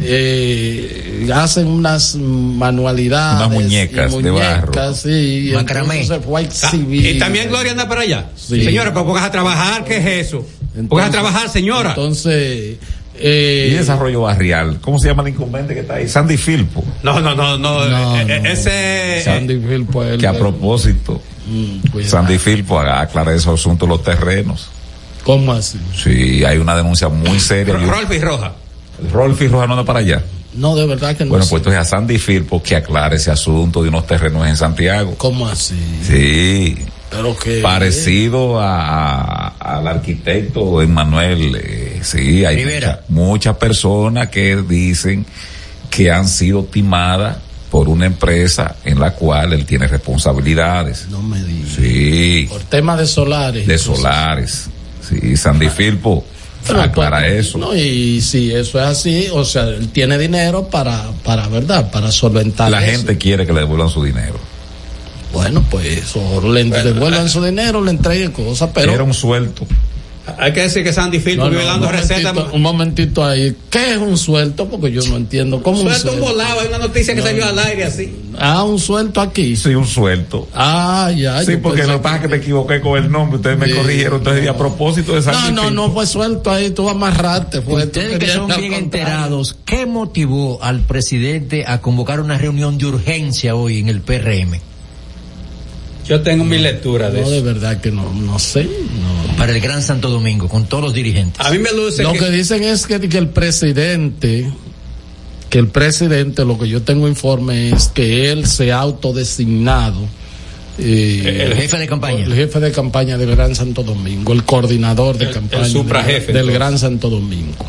[0.02, 3.47] eh, hacen unas manualidades.
[3.47, 4.66] Unas muñecas y de barro.
[4.66, 7.16] muñecas, sí, y se fue a Ah, exhibir.
[7.16, 8.27] Y también Gloria anda para allá.
[8.36, 8.62] Sí.
[8.65, 10.44] Señora, pues pongas a trabajar, ¿qué es eso?
[10.87, 11.91] Pongas a trabajar, señora.
[11.91, 12.77] Entonces,
[13.21, 14.79] eh, y desarrollo barrial.
[14.81, 16.09] ¿Cómo se llama el incumbente que está ahí?
[16.09, 16.85] Sandy Filpo.
[17.03, 17.87] No, no, no, no.
[17.89, 18.49] No, eh, eh, no.
[18.49, 19.23] Ese.
[19.25, 22.11] Sandy Filpo, Que a propósito, Mm, cuidado.
[22.11, 24.69] Sandy Filpo haga aclarar esos asuntos de los terrenos.
[25.25, 25.79] ¿Cómo así?
[25.97, 27.75] Sí, hay una denuncia muy seria.
[27.75, 28.53] Ro- Rolfi Roja.
[29.13, 30.23] Rolfi Roja no anda para allá.
[30.55, 31.31] No, de verdad que no.
[31.31, 31.51] Bueno, sé.
[31.51, 35.15] pues entonces a Sandy Filpo que aclare ese asunto de unos terrenos en Santiago.
[35.17, 35.75] ¿Cómo así?
[36.07, 36.77] Sí.
[37.11, 37.61] Pero que.
[37.61, 45.25] Parecido a, a- al arquitecto Emanuel, eh, sí, hay mucha- muchas personas que dicen
[45.91, 47.39] que han sido timadas
[47.71, 51.07] por una empresa en la cual él tiene responsabilidades.
[51.11, 51.73] No me digas.
[51.77, 53.67] Sí, Por tema de solares.
[53.67, 53.97] de entonces.
[54.03, 54.67] solares.
[55.09, 56.25] Sí, Sandy Filpo
[56.67, 57.59] Pero, aclara pues, eso.
[57.59, 62.11] No, y si eso es así, o sea, él tiene dinero para, para verdad, para
[62.13, 62.91] solventar La eso.
[62.99, 64.39] gente quiere que le devuelvan su dinero.
[65.39, 68.93] Bueno, pues, o le devuelvan su dinero, le entreguen cosas, pero.
[68.93, 69.66] Era un suelto.
[70.36, 72.23] Hay que decir que Sandy Filpo No, no, vive dando un recetas.
[72.35, 73.56] momentito, un momentito ahí.
[73.70, 74.69] ¿Qué es un suelto?
[74.69, 75.62] Porque yo no entiendo.
[75.62, 76.32] ¿Cómo un Suelto un suelto?
[76.36, 77.51] volado, hay una noticia que No, salió no.
[77.51, 78.15] al aire así.
[78.39, 79.56] Ah, un suelto aquí.
[79.56, 80.47] Sí, un suelto.
[80.52, 81.43] Ah, ya.
[81.44, 83.73] Sí, porque lo que pasa es que me equivoqué con el nombre, ustedes me Sí.
[83.73, 85.70] corrigieron, entonces y a propósito de No, Sandy no, Filpo.
[85.70, 87.62] no fue suelto ahí, tú amarraste.
[87.62, 92.85] Fue, Ustedes que son bien enterados, ¿qué motivó al presidente a convocar una reunión de
[92.85, 94.60] urgencia hoy en el PRM?
[96.09, 97.45] Yo tengo mi lectura de No, de eso.
[97.47, 98.65] verdad que no, no sé.
[98.65, 99.37] No.
[99.37, 101.45] Para el Gran Santo Domingo, con todos los dirigentes.
[101.45, 104.51] A mí me luce Lo que, que dicen es que, que el presidente,
[105.51, 110.01] que el presidente, lo que yo tengo informe es que él se ha autodesignado.
[110.79, 112.25] eh, El jefe de campaña.
[112.25, 116.33] El jefe de campaña del Gran Santo Domingo, el coordinador de El- campaña el suprajefe,
[116.33, 116.55] del, del.
[116.55, 117.67] Gran Santo Domingo.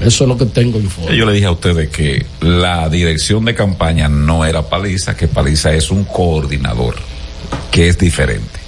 [0.00, 1.16] Eso es lo que tengo informe.
[1.16, 5.72] Yo le dije a ustedes que la dirección de campaña no era Paliza, que Paliza
[5.72, 6.96] es un coordinador,
[7.70, 8.60] que es diferente.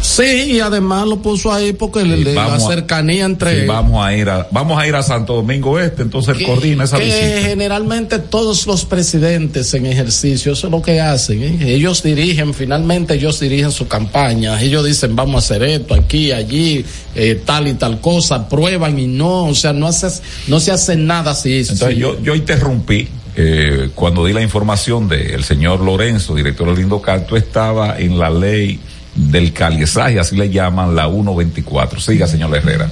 [0.00, 4.04] Sí, y además lo puso ahí porque le, Y le- la cercanía entre Sí, vamos
[4.04, 6.98] a ir a, vamos a ir a Santo Domingo Este, entonces él que- coordina esa
[6.98, 7.48] que visita.
[7.48, 11.42] generalmente todos los presidentes en ejercicio, eso es lo que hacen.
[11.42, 11.74] ¿eh?
[11.74, 14.60] Ellos dirigen, finalmente ellos dirigen su campaña.
[14.60, 16.84] Ellos dicen, vamos a hacer esto, aquí, allí,
[17.14, 20.96] eh, tal y tal cosa, prueban y no, o sea, no, haces, no se hace
[20.96, 21.60] nada así.
[21.60, 21.96] Entonces sí.
[21.96, 27.98] yo, yo interrumpí eh, cuando di la información del señor Lorenzo, director del Indocarto, estaba
[27.98, 28.80] en la ley
[29.14, 32.00] del caliesaje, así le llaman la 124.
[32.00, 32.90] Siga, señor Herrera.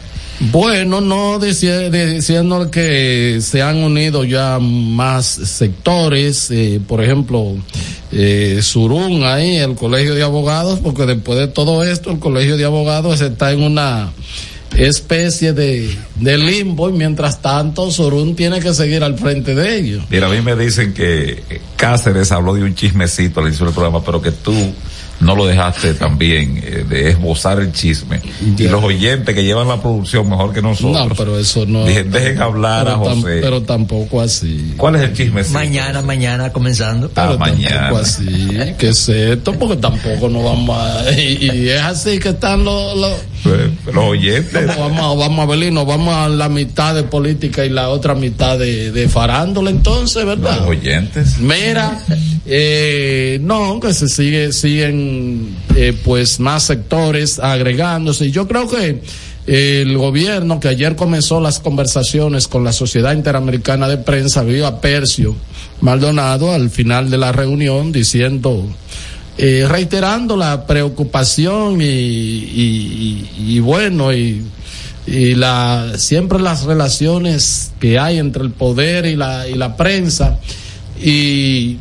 [0.50, 7.54] Bueno, no de- diciendo que se han unido ya más sectores, eh, por ejemplo,
[8.10, 12.64] eh, Surún ahí, el Colegio de Abogados, porque después de todo esto, el Colegio de
[12.64, 14.12] Abogados está en una
[14.76, 20.04] especie de, de limbo y mientras tanto Surún tiene que seguir al frente de ellos.
[20.10, 21.42] Mira, a mí me dicen que
[21.76, 24.54] Cáceres habló de un chismecito al inicio del programa, pero que tú
[25.20, 28.20] no lo dejaste también eh, de esbozar el chisme.
[28.58, 31.08] Y los oyentes que llevan la producción mejor que nosotros.
[31.08, 31.84] No, pero eso no.
[31.84, 33.38] Dije, dejen hablar a José.
[33.40, 34.74] pero tampoco así.
[34.76, 35.56] ¿Cuál es el chismecito?
[35.56, 37.06] Mañana, mañana comenzando.
[37.14, 37.76] Ah, Pero mañana.
[37.76, 39.52] tampoco así, ¿qué es esto?
[39.52, 41.12] Porque tampoco no vamos a...
[41.12, 42.96] Y, y es así que están los...
[42.96, 43.12] los
[43.44, 44.66] los oyentes.
[44.66, 48.58] vamos, vamos, vamos a nos vamos a la mitad de política y la otra mitad
[48.58, 50.60] de, de farándula entonces, ¿verdad?
[50.60, 51.38] Los oyentes.
[51.38, 52.00] Mira,
[52.46, 58.30] eh, no, que se sigue, siguen eh, pues más sectores agregándose.
[58.30, 59.00] Yo creo que
[59.46, 64.80] el gobierno que ayer comenzó las conversaciones con la Sociedad Interamericana de Prensa vio a
[64.80, 65.34] Percio
[65.80, 68.68] Maldonado al final de la reunión diciendo,
[69.44, 74.44] eh, reiterando la preocupación y, y, y, y bueno, y,
[75.04, 80.38] la, siempre las relaciones que hay entre el poder y la, y la prensa.
[81.02, 81.78] Y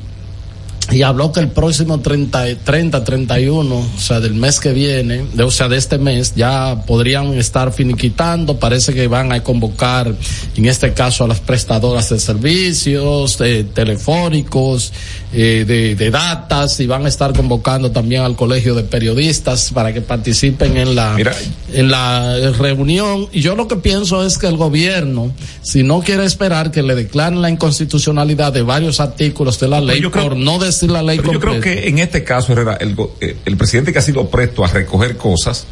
[0.92, 5.44] y habló que el próximo 30, 30, 31, o sea, del mes que viene, de,
[5.44, 8.60] o sea, de este mes, ya podrían estar finiquitando.
[8.60, 10.14] Parece que van a convocar,
[10.56, 14.92] en este caso, a las prestadoras de servicios eh, telefónicos,
[15.34, 19.94] eh, de, de datas, y van a estar convocando también al colegio de periodistas para
[19.94, 21.34] que participen en la, Mira.
[21.72, 23.28] en la reunión.
[23.32, 25.32] Y yo lo que pienso es que el gobierno,
[25.62, 30.02] si no quiere esperar que le declaren la inconstitucionalidad de varios artículos de la ley,
[30.02, 33.38] por no decir la ley Pero yo creo que en este caso, Herrera, el, eh,
[33.46, 35.66] el presidente que ha sido presto a recoger cosas,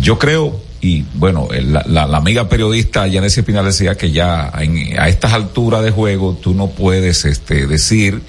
[0.00, 4.50] yo creo, y bueno, el- la, la- la amiga periodista Yanesi Espinal decía que ya
[4.58, 8.20] en- a estas alturas de juego tú no puedes este, decir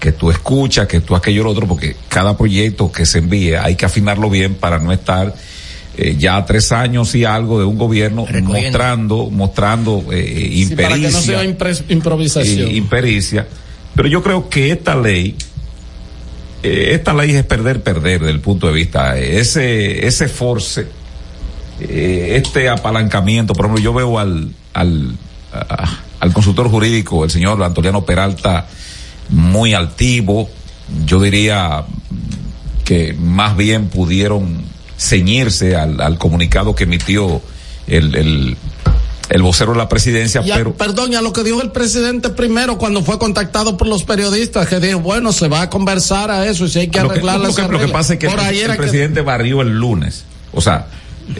[0.00, 3.54] que tú escuchas, que tú aquello y lo otro, porque cada proyecto que se envíe
[3.54, 5.34] hay que afinarlo bien para no estar
[5.96, 11.02] eh, ya tres años y algo de un gobierno mostrando, mostrando eh, Sí, para que
[11.02, 11.20] no impericia.
[11.20, 12.70] sea improvisación.
[12.70, 13.46] y- impericia.
[13.94, 15.36] Pero yo creo que esta ley,
[16.62, 20.86] eh, esta ley es perder, perder desde el punto de vista, eh, ese, ese force,
[21.80, 25.16] eh, este apalancamiento, por ejemplo, yo veo al, al,
[26.20, 28.66] al consultor jurídico, el señor Antoliano Peralta,
[29.28, 30.48] muy altivo,
[31.04, 31.84] yo diría
[32.84, 34.62] que más bien pudieron
[34.98, 37.42] ceñirse al, al comunicado que emitió
[37.86, 38.56] el, el,
[39.30, 42.28] el vocero de la presidencia, Ya, pero perdón, y a lo que dijo el presidente
[42.30, 46.46] primero cuando fue contactado por los periodistas, que dijo, bueno, se va a conversar a
[46.46, 48.28] eso y si hay que lo arreglar lo las que- lo que pasa es que
[48.28, 50.24] Por el, que- presidente barrió el lunes.
[50.52, 50.86] O sea,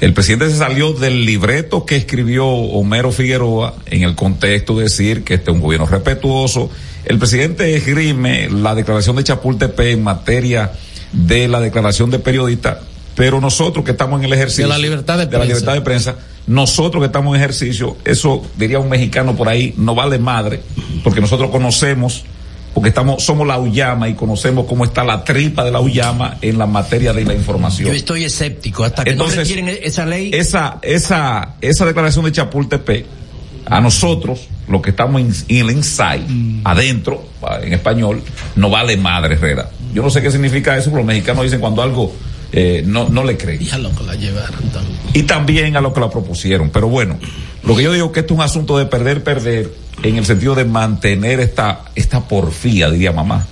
[0.00, 5.24] el presidente se salió del libreto que escribió Homero Figueroa en el contexto de decir
[5.24, 6.70] que este es un gobierno respetuoso.
[7.04, 10.72] El presidente esgrime la declaración de Chapultepec en materia
[11.12, 12.78] de la declaración de periodistas,
[13.14, 15.46] pero nosotros que estamos en el ejercicio De la libertad de la prensa.
[15.46, 16.16] libertad de prensa,
[16.46, 20.60] nosotros que estamos en ejercicio, eso diría un mexicano por ahí, no vale madre,
[21.04, 22.24] porque nosotros conocemos,
[22.74, 26.58] porque estamos, somos la Uyama y conocemos cómo está la tripa de la Uyama en
[26.58, 27.88] la materia de la información.
[27.88, 30.30] Yo estoy escéptico hasta que no Entonces, retiren esa ley.
[30.32, 33.06] Esa, esa, esa declaración de Chapultepec,
[33.66, 36.26] a nosotros, los que estamos en, en el inside,
[36.64, 37.24] adentro,
[37.62, 38.22] en español,
[38.56, 39.70] no vale madre, Herrera.
[39.94, 42.12] Yo no sé qué significa eso, pero los mexicanos dicen cuando algo
[42.52, 43.62] eh, no, no le creen.
[43.62, 44.98] Y a lo que la llevaron también.
[45.14, 46.70] Y también a lo que la propusieron.
[46.70, 47.18] Pero bueno,
[47.64, 49.72] lo que yo digo que esto es un asunto de perder, perder,
[50.02, 53.46] en el sentido de mantener esta, esta porfía, diría mamá.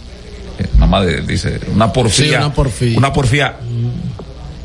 [0.58, 2.26] Eh, mamá de- dice, una porfía.
[2.26, 2.98] Sí, una porfía.
[2.98, 3.56] Una porfía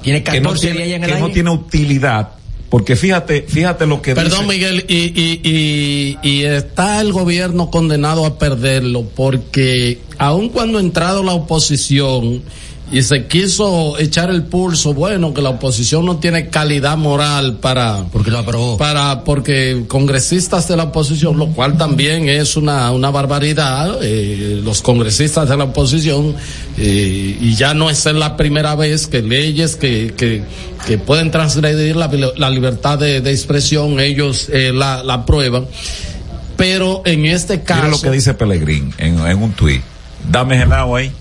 [0.01, 2.29] Tiene que no 14 tiene, días en el que no tiene utilidad.
[2.69, 4.51] Porque fíjate, fíjate lo que Perdón, dice.
[4.53, 10.81] Miguel, y, y, y, y está el gobierno condenado a perderlo porque aun cuando ha
[10.81, 12.41] entrado la oposición
[12.91, 18.05] y se quiso echar el pulso, bueno, que la oposición no tiene calidad moral para
[18.11, 18.77] porque lo aprobó.
[18.77, 24.83] para porque congresistas de la oposición, lo cual también es una una barbaridad, eh, los
[24.83, 26.35] congresistas de la oposición
[26.77, 30.43] eh, y ya no es la primera vez que leyes que que,
[30.85, 32.07] que pueden transgredir la,
[32.37, 35.65] la libertad de, de expresión ellos eh, la, la aprueban,
[36.55, 39.81] pero en este caso Mira lo que dice Pellegrín en, en un tuit.
[40.29, 41.11] Dame genao ahí.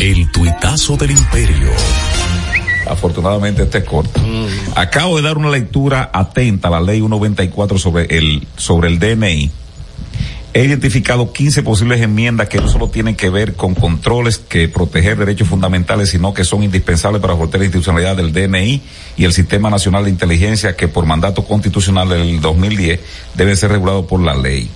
[0.00, 1.70] El tuitazo del imperio.
[2.88, 4.20] Afortunadamente este es corto.
[4.74, 9.50] Acabo de dar una lectura atenta a la ley 194 sobre el, sobre el DNI.
[10.54, 15.18] He identificado 15 posibles enmiendas que no solo tienen que ver con controles que proteger
[15.18, 18.82] derechos fundamentales, sino que son indispensables para fortalecer la institucionalidad del DNI
[19.18, 23.00] y el Sistema Nacional de Inteligencia que por mandato constitucional del 2010
[23.34, 24.70] debe ser regulado por la ley.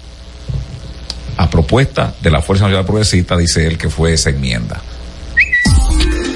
[1.36, 4.80] A propuesta de la Fuerza Nacional Progresista, dice él que fue esa enmienda.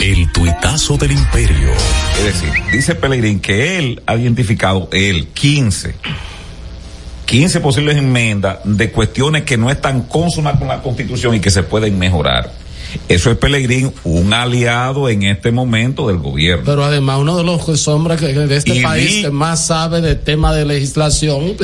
[0.00, 1.70] El tuitazo del imperio.
[2.18, 5.94] Es decir, dice Pellegrín que él ha identificado, él, 15,
[7.26, 11.62] 15 posibles enmiendas de cuestiones que no están consonas con la Constitución y que se
[11.62, 12.52] pueden mejorar.
[13.08, 16.64] Eso es Pellegrín, un aliado en este momento del gobierno.
[16.64, 20.00] Pero además uno de los hombres que, de este Y país vi- que más sabe
[20.00, 21.54] de tema de legislación,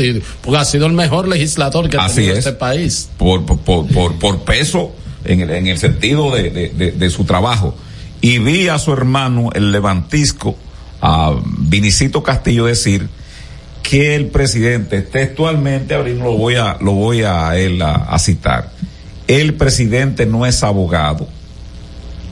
[0.42, 2.38] porque ha sido el mejor legislador que ha tenido es.
[2.40, 3.08] este país.
[3.18, 4.92] por, por, por, por peso
[5.24, 7.74] en el, en el sentido de, de, de- de su trabajo.
[8.20, 10.56] Y vi a su hermano, el levantisco,
[11.00, 13.08] a Vinicito Castillo decir
[13.82, 18.70] que el presidente, textualmente, ahorita lo voy a, lo voy a él a, a citar,
[19.28, 21.28] el presidente no es abogado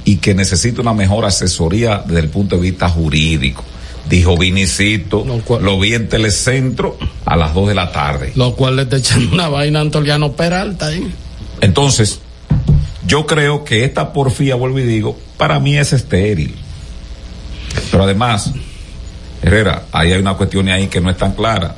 [0.04, 3.64] y que necesita una mejor asesoría desde el punto de vista jurídico.
[4.08, 5.24] Dijo Vinicito,
[5.60, 8.32] lo vi en Telecentro a las 2 de la tarde.
[8.34, 11.12] Lo cual le está echando una vaina a Antoliano Peralta ahí.
[11.60, 12.20] Entonces,
[13.06, 16.54] yo creo que esta porfía, vuelvo y digo, para mí es estéril.
[17.90, 18.52] Pero además,
[19.42, 21.76] Herrera, ahí hay una cuestión ahí que no es tan clara.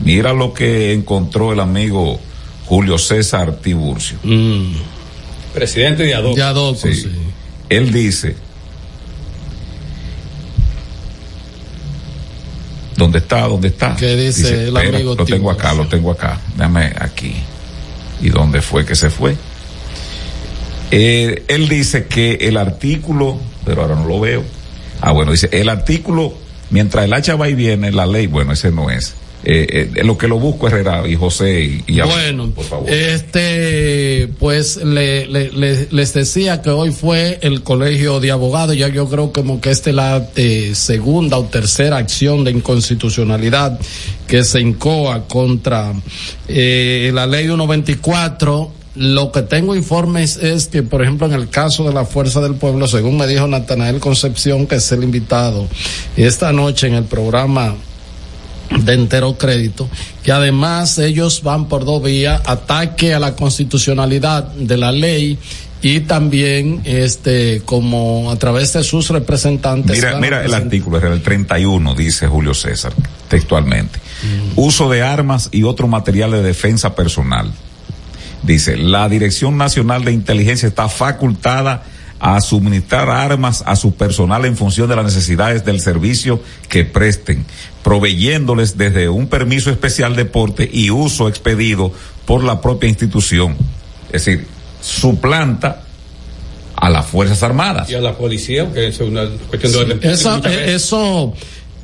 [0.00, 2.18] Mira lo que encontró el amigo
[2.66, 4.18] Julio César Tiburcio.
[5.52, 6.34] Presidente de Adoco.
[6.36, 6.94] De Adoco, Sí.
[6.94, 7.10] sí.
[7.68, 8.36] Él dice,
[12.96, 13.42] ¿dónde está?
[13.48, 13.96] ¿Dónde está?
[13.96, 16.40] ¿Qué dice el amigo Lo tengo acá, lo tengo acá.
[16.56, 17.34] Dame aquí.
[18.20, 19.36] ¿Y dónde fue que se fue?
[20.90, 24.44] Eh, él dice que el artículo, pero ahora no lo veo.
[25.00, 26.34] Ah, bueno, dice, el artículo,
[26.70, 29.14] mientras el hacha va y viene, la ley, bueno, ese no es.
[29.46, 32.88] Eh, eh, lo que lo busco Herrera y José y, y Bueno, por favor.
[32.90, 38.88] este, pues le, le- le- les decía que hoy fue el colegio de abogados, ya
[38.88, 43.78] yo creo como que esta es la eh, segunda o tercera acción de inconstitucionalidad
[44.26, 45.92] que se incoa contra
[46.48, 48.72] eh, la ley 124.
[48.96, 52.54] Lo que tengo informes es que, por ejemplo, en el caso de la Fuerza del
[52.54, 55.66] Pueblo, según me dijo Natanael Concepción, que es el invitado
[56.16, 57.74] esta noche en el programa
[58.82, 59.88] de entero crédito,
[60.22, 65.38] que además ellos van por dos vías, ataque a la constitucionalidad de la ley
[65.82, 69.96] y también este como a través de sus representantes.
[69.96, 72.94] Mira, mira el artículo, el 31, dice Julio César,
[73.28, 74.00] textualmente.
[74.56, 77.52] Uso de armas y otro material de defensa personal.
[78.42, 81.84] Dice, la Dirección Nacional de Inteligencia está facultada
[82.20, 87.44] a suministrar armas a su personal en función de las necesidades del servicio que presten,
[87.82, 91.92] proveyéndoles desde un permiso especial de porte y uso expedido
[92.24, 93.56] por la propia institución.
[94.06, 94.46] Es decir,
[94.80, 95.82] suplanta
[96.76, 97.88] a las Fuerzas Armadas.
[97.90, 100.68] Y a la policía, que es una cuestión de Muchas eh, veces.
[100.74, 101.34] eso,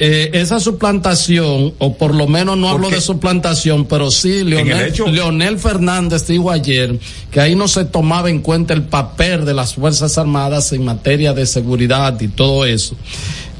[0.02, 4.94] eh, esa suplantación, o por lo menos no hablo de suplantación, pero sí, el Leonel,
[5.12, 6.98] Leonel Fernández dijo ayer
[7.30, 11.34] que ahí no se tomaba en cuenta el papel de las Fuerzas Armadas en materia
[11.34, 12.96] de seguridad y todo eso.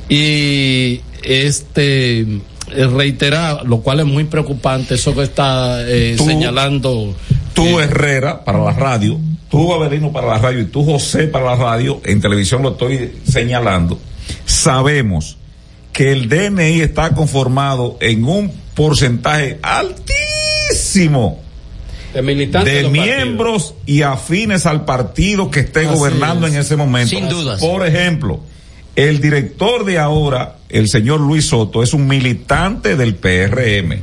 [0.08, 2.38] Y este eh,
[2.90, 7.14] reiterar, lo cual es muy preocupante, eso que está eh, Tú- señalando.
[7.52, 11.56] tú Herrera para la radio, tú Avelino para la radio y tú José para la
[11.56, 13.98] radio, en televisión lo estoy señalando,
[14.46, 15.36] sabemos
[15.92, 21.40] que el DNI está conformado en un porcentaje altísimo
[22.14, 23.06] de militantes de partidos.
[23.06, 26.54] miembros y afines al partido que esté Así gobernando es.
[26.54, 27.10] en ese momento.
[27.10, 27.60] Sin dudas.
[27.60, 28.40] Por ejemplo,
[28.96, 34.00] el director de ahora, el señor Luis Soto, es un militante del PRM.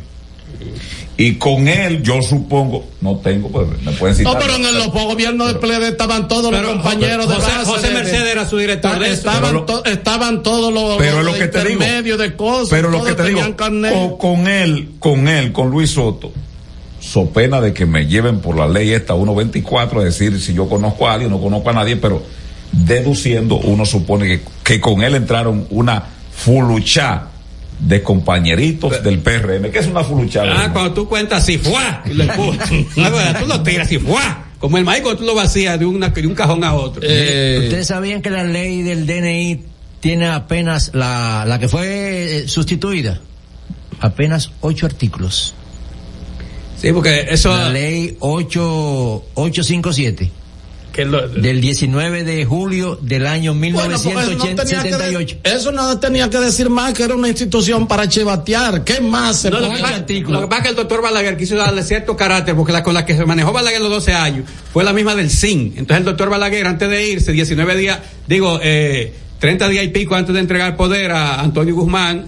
[1.20, 4.34] Y con él, yo supongo, no tengo, pues me pueden citar.
[4.34, 7.66] No, pero en los gobiernos de PLD estaban todos los Pero, compañeros de José- base
[7.66, 9.14] José de- de- Mercedes era su director de eso.
[9.16, 11.72] Estaban, Pero lo- to- estaban todos los, pero lo los que te digo.
[11.82, 12.70] intermedios de cosas.
[12.70, 16.32] Pero lo que te digo, con, con él, con él, con Luis Soto,
[17.00, 20.70] so pena de que me lleven por la ley esta 124, es decir, si yo
[20.70, 22.22] conozco a alguien, no conozco a nadie, pero
[22.72, 27.28] deduciendo, uno supone que, que con él entraron una fuluchá
[27.80, 29.72] de compañeritos del PRM.
[29.72, 30.44] ¿Qué es una fuluchá?
[30.46, 32.04] Ah, cuando tú cuentas así, ¡fuá!
[32.06, 34.46] Y lo bueno, tú lo tiras así, ¡fuá!
[34.60, 37.02] Como el maíz cuando tú lo vacías de, una, de un cajón a otro.
[37.06, 39.64] Eh, ¿Ustedes sabían que la ley del DNI
[40.00, 43.20] tiene apenas la, la que fue eh, sustituida?
[44.00, 45.54] Apenas ocho artículos.
[46.78, 47.56] Sí, porque eso.
[47.56, 50.32] La ley 8, 857
[50.98, 55.38] que lo- del 19 de julio del año Bueno, porque eso no, tenía que, 1978.
[55.44, 58.84] de- eso no tenía que decir más que era una institución para chivatear.
[58.84, 59.78] ¿Qué más se No, lo, puede?
[59.78, 62.74] que pasa, lo que pasa es que el doctor Balaguer quiso darle cierto carácter, porque
[62.74, 65.74] la con la que se manejó Balaguer los 12 años fue la misma del SIN.
[65.78, 70.16] Entonces el doctor Balaguer, antes de irse, 19 días, digo, eh, 30 días y pico
[70.16, 72.26] antes de entregar poder a Antonio Guzmán,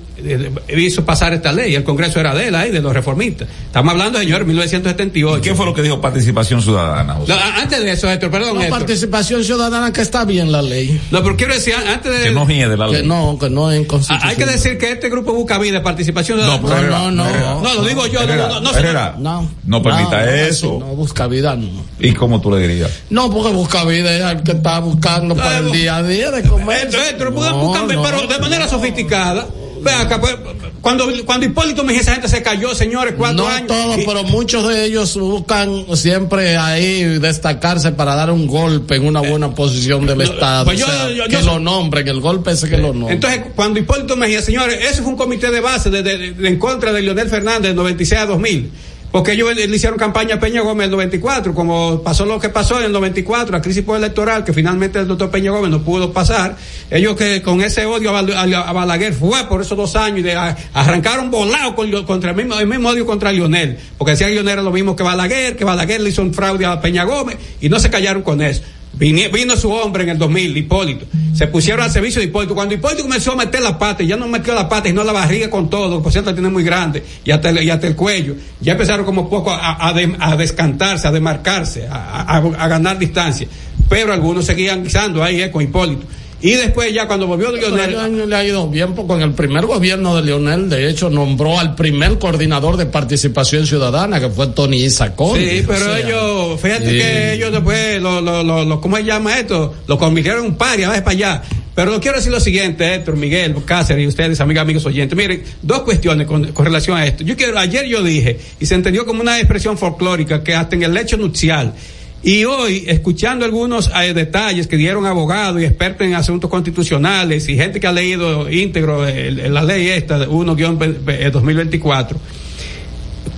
[0.77, 1.75] hizo pasar esta ley.
[1.75, 3.47] El Congreso era de él, ahí, de los reformistas.
[3.65, 5.41] Estamos hablando, señor, 1978.
[5.41, 7.17] ¿Qué fue lo que dijo participación ciudadana?
[7.27, 8.55] No, antes de eso, Héctor, perdón.
[8.55, 8.79] No, Héctor.
[8.79, 10.99] participación ciudadana que está bien la ley.
[11.11, 12.23] No, pero quiero decir, antes de...
[12.25, 13.07] que no hiede la Que ley.
[13.07, 14.29] no, que no es Ah, inconstitucional.
[14.29, 16.67] Hay que decir que este grupo busca vida, participación No, ciudadana.
[16.67, 17.25] pero Herrera, no, no.
[17.29, 19.51] Herrera, No, lo digo yo, no, Herrera, no, no, no, No.
[19.65, 20.77] no permita No, eso.
[20.79, 21.69] No, busca vida no.
[21.99, 22.91] ¿Y cómo tú le dirías?
[23.09, 26.43] No, porque busca vida es el que está buscando para el día a día de
[26.43, 26.87] comer.
[26.87, 28.03] Buscan, No, buscan, no.
[28.03, 29.47] pero de manera sofisticada.
[29.81, 30.35] Pues,
[30.81, 33.67] cuando, cuando Hipólito Mejía, esa gente se cayó, señores, cuatro No años.
[33.67, 39.05] todos, y- pero muchos de ellos buscan siempre ahí destacarse para dar un golpe en
[39.05, 40.65] una buena posición del Estado.
[40.65, 43.13] pues yo- O sea, yo- que lo nombren, el golpe ese que lo nombren.
[43.13, 46.57] Entonces, cuando Hipólito Mejía, señores, ese fue un comité de base de, de- de- en
[46.59, 48.71] contra de Leonel Fernández de 96 a 2000.
[49.11, 52.49] Porque ellos le hicieron campaña a Peña Gómez en el 94, como pasó lo que
[52.49, 56.13] pasó en el 94, la crisis electoral, que finalmente el doctor Peña Gómez no pudo
[56.13, 56.55] pasar,
[56.91, 60.35] ellos que con ese odio a, Balaguer fue por esos dos años y de,
[60.73, 64.53] arrancaron volados con, contra el mismo, el mismo odio contra Lionel, porque decían que Lionel
[64.53, 67.69] era lo mismo que Balaguer, que Balaguer le hizo un fraude a Peña Gómez y
[67.69, 68.61] no se callaron con eso.
[68.99, 71.05] Vino, su hombre en el 2000, Hipólito.
[71.33, 72.53] Se pusieron al servicio de Hipólito.
[72.53, 75.49] Cuando Hipólito comenzó a meter la pata, ya no metió la pata, no la barriga
[75.49, 78.35] con todo, por cierto la tiene muy grande, y hasta, el, y cuello.
[78.59, 83.47] Ya empezaron como poco a, a, de, a descantarse, a demarcarse, a, a, ganar distancia.
[83.87, 86.05] Pero algunos seguían guisando ahí eh, con Hipólito.
[86.41, 88.29] Y después ya cuando volvió Leonel.
[88.29, 91.75] le ha ido bien porque en el primer gobierno de Leonel, de hecho, nombró al
[91.75, 95.37] primer coordinador de participación ciudadana, que fue Tony Isacón.
[95.37, 96.97] Sí, pero o sea, ellos, fíjate sí.
[96.97, 99.73] que ellos después, lo, lo, lo, lo, ¿cómo se llama esto?
[99.87, 101.41] Lo convirtieron en un par y a veces para allá.
[101.75, 105.17] Pero no quiero decir lo siguiente, Héctor, Miguel, Cáceres y ustedes, amigas, amigos oyentes.
[105.17, 107.23] Miren, dos cuestiones con, con, relación a esto.
[107.23, 110.83] Yo quiero, ayer yo dije, y se entendió como una expresión folclórica, que hasta en
[110.83, 111.73] el lecho nupcial,
[112.21, 117.55] y hoy, escuchando algunos eh, detalles que dieron abogados y expertos en asuntos constitucionales y
[117.55, 122.17] gente que ha leído íntegro el, el, la ley esta, 1-2024,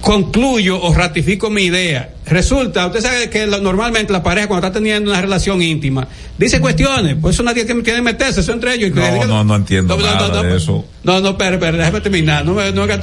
[0.01, 2.15] concluyo o ratifico mi idea.
[2.25, 6.07] Resulta, usted sabe que lo, normalmente la pareja cuando está teniendo una relación íntima,
[6.39, 8.95] dice cuestiones, pues eso nadie tiene que meterse, eso entre ellos.
[8.95, 10.85] No, no, no entiendo no, nada no, de eso.
[11.03, 12.93] No, no, espera, espera, déjame terminar, no me, no me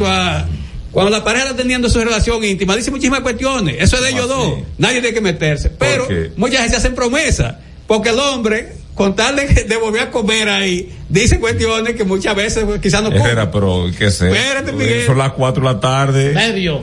[0.93, 3.77] cuando la pareja está teniendo su relación íntima, dice muchísimas cuestiones.
[3.78, 4.59] Eso es de ellos dos.
[4.78, 5.70] Nadie tiene que meterse.
[5.70, 6.06] Pero
[6.36, 7.56] muchas veces hacen promesas.
[7.86, 12.36] Porque el hombre, con tal de, de, volver a comer ahí, dice cuestiones que muchas
[12.36, 14.28] veces pues, quizás no Espera, pero qué sé.
[14.31, 15.06] Espérate, Miguel.
[15.06, 16.32] Son las 4 de la tarde.
[16.32, 16.82] Medio.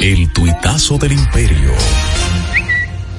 [0.00, 1.72] El tuitazo del imperio.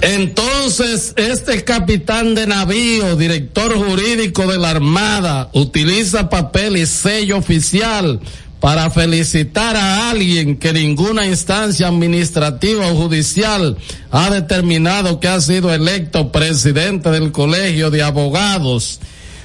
[0.01, 8.19] Entonces, este capitán de navío, director jurídico de la Armada, utiliza papel y sello oficial
[8.61, 13.75] para felicitar a alguien que ninguna instancia administrativa o judicial
[14.11, 18.99] ha determinado que ha sido electo presidente del Colegio de Abogados.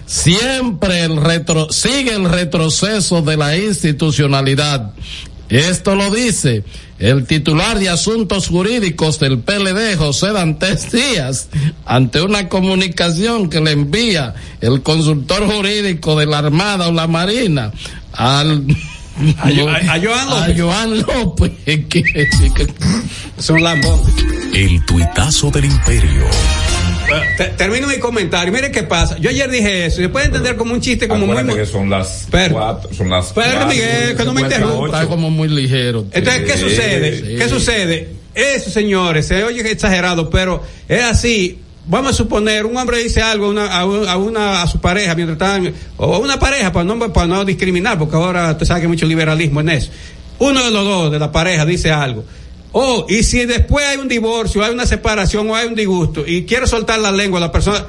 [0.04, 4.92] Siempre el retro, sigue el retroceso de la institucionalidad.
[5.48, 6.64] Esto lo dice
[6.98, 11.48] el titular de Asuntos Jurídicos del PLD, José Dantes Díaz,
[11.86, 17.72] ante una comunicación que le envía el consultor jurídico de la Armada o la Marina
[18.12, 18.66] al
[19.38, 20.56] a, a, a, Joan López.
[20.56, 21.52] A Joan López.
[21.64, 22.28] Que, que,
[23.38, 24.00] son lambos.
[24.54, 26.24] El tuitazo del imperio.
[27.08, 27.24] Bueno,
[27.56, 28.52] termino mi comentario.
[28.52, 29.16] Mire qué pasa.
[29.18, 29.96] Yo ayer dije eso.
[29.96, 31.54] Se puede entender como un chiste como muy.
[31.54, 33.32] que son las pero, cuatro, son las.
[33.32, 34.86] Pero Miguel, que no me interrumpa.
[34.86, 36.06] Está como muy ligero.
[36.12, 37.18] Entonces, ¿qué sucede?
[37.18, 37.36] Sí.
[37.36, 38.08] ¿Qué sucede?
[38.34, 43.46] Eso, señores, se oye exagerado, pero es así vamos a suponer, un hombre dice algo
[43.46, 46.98] a una, a una, a su pareja mientras están, o a una pareja para no,
[47.12, 49.90] para no discriminar, porque ahora usted sabe que hay mucho liberalismo en eso.
[50.38, 52.24] Uno de los dos de la pareja dice algo.
[52.72, 56.44] Oh, y si después hay un divorcio, hay una separación o hay un disgusto y
[56.44, 57.86] quiere soltar la lengua, la persona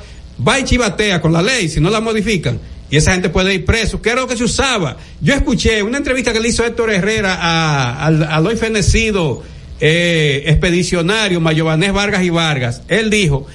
[0.48, 2.60] va y chivatea con la ley, si no la modifican.
[2.90, 4.96] Y esa gente puede ir preso, que era lo que se usaba.
[5.20, 9.44] Yo escuché una entrevista que le hizo Héctor Herrera a, al, al hoy fenecido
[9.82, 12.82] eh, expedicionario Mayobanés Vargas y Vargas.
[12.88, 13.46] Él dijo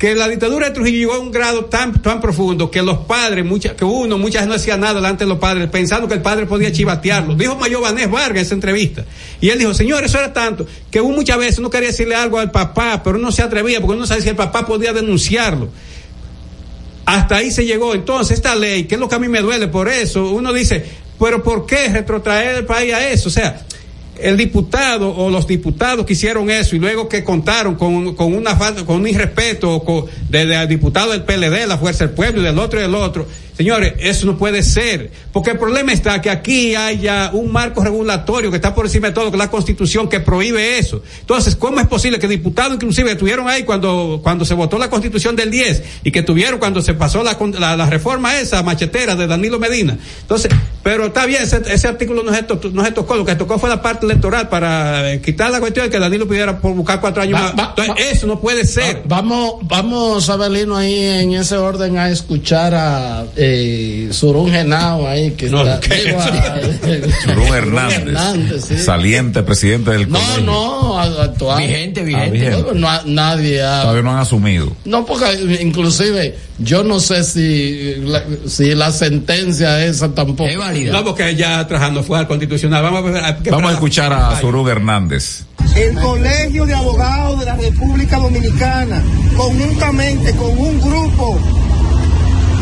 [0.00, 3.44] que la dictadura de Trujillo llegó a un grado tan, tan profundo que los padres,
[3.76, 6.72] que uno muchas no hacía nada delante de los padres, pensando que el padre podía
[6.72, 7.34] chivatearlo.
[7.34, 9.04] Dijo Mayor Vanés Vargas en esa entrevista.
[9.42, 12.38] Y él dijo, señor, eso era tanto, que uno muchas veces uno quería decirle algo
[12.38, 15.68] al papá, pero no se atrevía porque uno no sabía si el papá podía denunciarlo.
[17.04, 17.94] Hasta ahí se llegó.
[17.94, 20.82] Entonces, esta ley, que es lo que a mí me duele por eso, uno dice,
[21.18, 23.28] pero ¿por qué retrotraer el país a eso?
[23.28, 23.66] O sea,
[24.22, 28.56] el diputado o los diputados que hicieron eso y luego que contaron con, con una
[28.56, 32.58] falta, con un irrespeto con, de, de, diputado del PLD, la Fuerza del Pueblo del
[32.58, 33.26] otro y del otro.
[33.60, 38.50] Señores, eso no puede ser, porque el problema está que aquí haya un marco regulatorio
[38.50, 41.02] que está por encima de todo, que es la constitución que prohíbe eso.
[41.20, 45.36] Entonces, ¿cómo es posible que diputados inclusive estuvieron ahí cuando, cuando se votó la constitución
[45.36, 49.26] del 10 y que tuvieron cuando se pasó la, la, la reforma esa machetera de
[49.26, 49.98] Danilo Medina?
[50.22, 50.50] Entonces,
[50.82, 53.58] pero está bien, ese, ese artículo no se, to, no se tocó, lo que tocó
[53.58, 57.22] fue la parte electoral para eh, quitar la cuestión de que Danilo pudiera buscar cuatro
[57.22, 57.58] años va, más.
[57.58, 59.02] Va, Entonces, va, eso no puede ser.
[59.06, 65.50] vamos, vamos, Abelino, ahí en ese orden a escuchar a eh, Surún Genao ahí que
[65.50, 65.94] no, está.
[65.94, 66.60] Digo, a,
[67.24, 68.78] Surún Hernández, Hernández sí.
[68.78, 70.44] saliente presidente del No, colegio.
[70.44, 71.58] no, actual.
[71.58, 72.26] Vigente, vigente.
[72.26, 72.74] Ah, vigente.
[72.74, 74.72] No, nadie ha, Todavía no han asumido.
[74.84, 80.48] No, porque inclusive yo no sé si la, si la sentencia esa tampoco.
[80.70, 80.92] Válida.
[80.92, 82.82] No, porque ya trabajando fue al constitucional.
[82.82, 85.44] Vamos a, ver, a, Vamos a escuchar a Surún Hernández.
[85.74, 89.02] El Colegio de Abogados de la República Dominicana,
[89.36, 91.38] conjuntamente con un grupo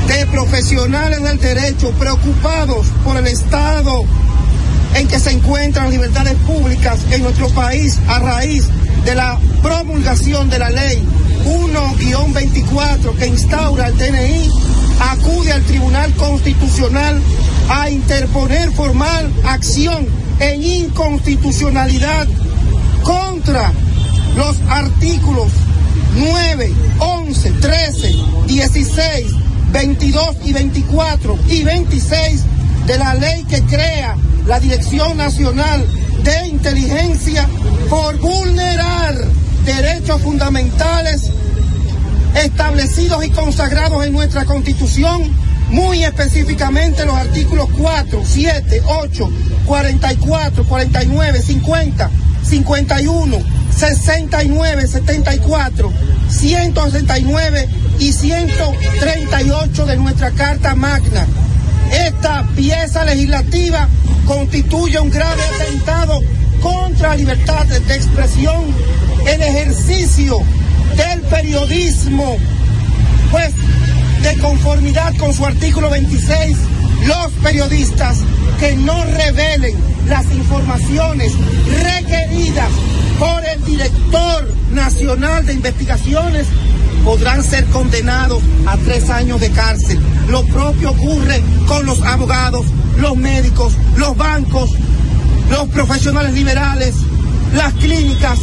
[0.09, 4.05] de profesionales del derecho preocupados por el estado
[4.95, 8.65] en que se encuentran las libertades públicas en nuestro país a raíz
[9.05, 11.03] de la promulgación de la ley
[11.47, 14.51] 1-24 que instaura el DNI,
[15.01, 17.21] acude al Tribunal Constitucional
[17.69, 20.07] a interponer formal acción
[20.41, 22.27] en inconstitucionalidad
[23.03, 23.73] contra
[24.37, 25.49] los artículos
[26.17, 28.15] 9, 11, 13,
[28.47, 29.27] 16,
[29.73, 32.43] 22 y 24 y 26
[32.87, 34.17] de la ley que crea
[34.47, 35.85] la Dirección Nacional
[36.25, 37.49] de Inteligencia
[37.91, 39.15] por vulnerar
[39.65, 41.31] derechos fundamentales
[42.35, 45.23] establecidos y consagrados en nuestra Constitución,
[45.71, 49.31] muy específicamente los artículos 4, 7, 8,
[49.67, 52.11] 44, 49, 50,
[52.43, 53.37] 51,
[53.77, 55.93] 69, 74,
[56.31, 57.69] 169
[57.99, 61.27] y 138 de nuestra Carta Magna.
[61.93, 63.89] Esta pieza legislativa
[64.27, 66.21] constituye un grave atentado
[66.61, 68.65] contra la libertad de expresión,
[69.27, 70.39] el ejercicio
[70.97, 72.37] del periodismo,
[73.31, 73.53] pues
[74.23, 76.57] de conformidad con su artículo 26,
[77.07, 78.19] los periodistas
[78.59, 79.75] que no revelen
[80.09, 81.33] las informaciones
[81.83, 82.71] requeridas
[83.19, 86.47] por el director nacional de investigaciones
[87.05, 89.99] podrán ser condenados a tres años de cárcel.
[90.29, 92.67] Lo propio ocurre con los abogados,
[92.99, 94.71] los médicos, los bancos,
[95.51, 96.95] los profesionales liberales,
[97.55, 98.39] las clínicas,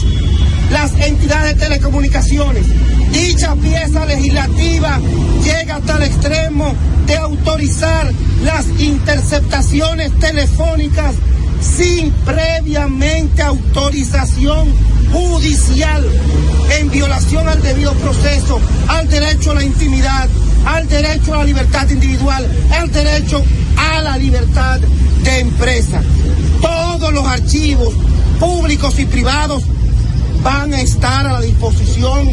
[0.71, 2.65] las entidades de telecomunicaciones.
[3.11, 4.99] Dicha pieza legislativa
[5.43, 6.73] llega hasta el extremo
[7.05, 8.11] de autorizar
[8.43, 11.15] las interceptaciones telefónicas
[11.61, 14.67] sin previamente autorización
[15.11, 16.05] judicial
[16.77, 20.27] en violación al debido proceso, al derecho a la intimidad,
[20.65, 23.43] al derecho a la libertad individual, al derecho
[23.77, 24.79] a la libertad
[25.23, 26.01] de empresa.
[26.61, 27.93] Todos los archivos
[28.39, 29.63] públicos y privados
[30.45, 32.29] van a estar a la disposición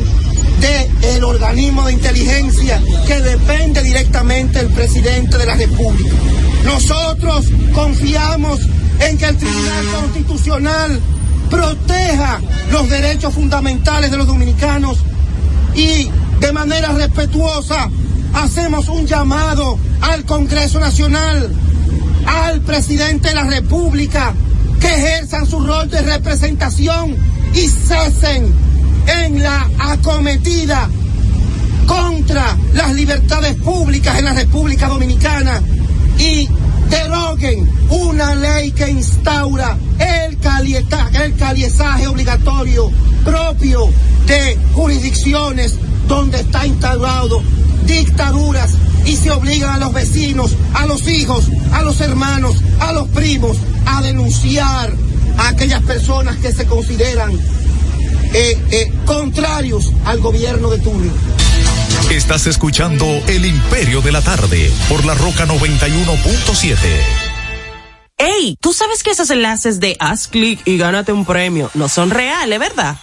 [0.60, 6.14] del organismo de inteligencia que depende directamente del presidente de la República.
[6.62, 8.60] Nosotros confiamos
[9.00, 11.00] en que el Tribunal Constitucional
[11.48, 12.40] proteja
[12.70, 14.98] los derechos fundamentales de los dominicanos
[15.74, 17.88] y de manera respetuosa
[18.34, 21.50] hacemos un llamado al Congreso Nacional,
[22.26, 24.34] al presidente de la República,
[24.80, 28.52] que ejerzan su rol de representación y cesen
[29.06, 30.88] en la acometida
[31.86, 35.60] contra las libertades públicas en la República Dominicana
[36.18, 36.48] y
[36.88, 40.38] deroguen una ley que instaura el,
[41.22, 42.90] el caliezaje obligatorio
[43.24, 43.88] propio
[44.26, 45.76] de jurisdicciones
[46.06, 47.42] donde está instaurado
[47.86, 48.72] dictaduras
[49.04, 53.56] y se obligan a los vecinos, a los hijos, a los hermanos, a los primos
[53.86, 54.92] a denunciar
[55.38, 57.32] a aquellas personas que se consideran
[58.34, 61.12] eh, eh, contrarios al gobierno de turno.
[62.10, 66.76] Estás escuchando El Imperio de la Tarde por la Roca 91.7.
[68.18, 72.10] Ey, ¿tú sabes que esos enlaces de haz clic y gánate un premio no son
[72.10, 72.96] reales, verdad?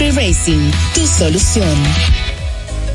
[0.00, 2.33] Racing, tu solución.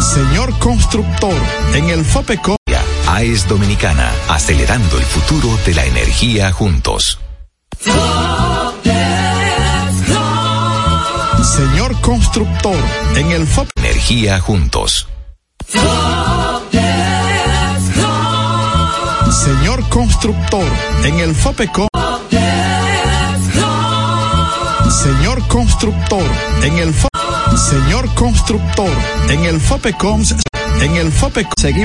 [0.00, 1.34] Señor constructor,
[1.74, 2.56] en el FOPECO.
[3.08, 7.18] AES Dominicana, acelerando el futuro de la energía juntos.
[11.42, 12.76] Señor constructor,
[13.16, 13.68] en el FOP.
[13.76, 15.08] Energía juntos.
[19.30, 20.66] Señor constructor,
[21.04, 21.88] en el FOPECO.
[25.04, 26.24] Señor constructor,
[26.62, 27.08] en el FO
[27.58, 28.88] Señor constructor,
[29.28, 30.34] en el FOPECOMS,
[30.80, 31.82] en el FOPECOM seguimos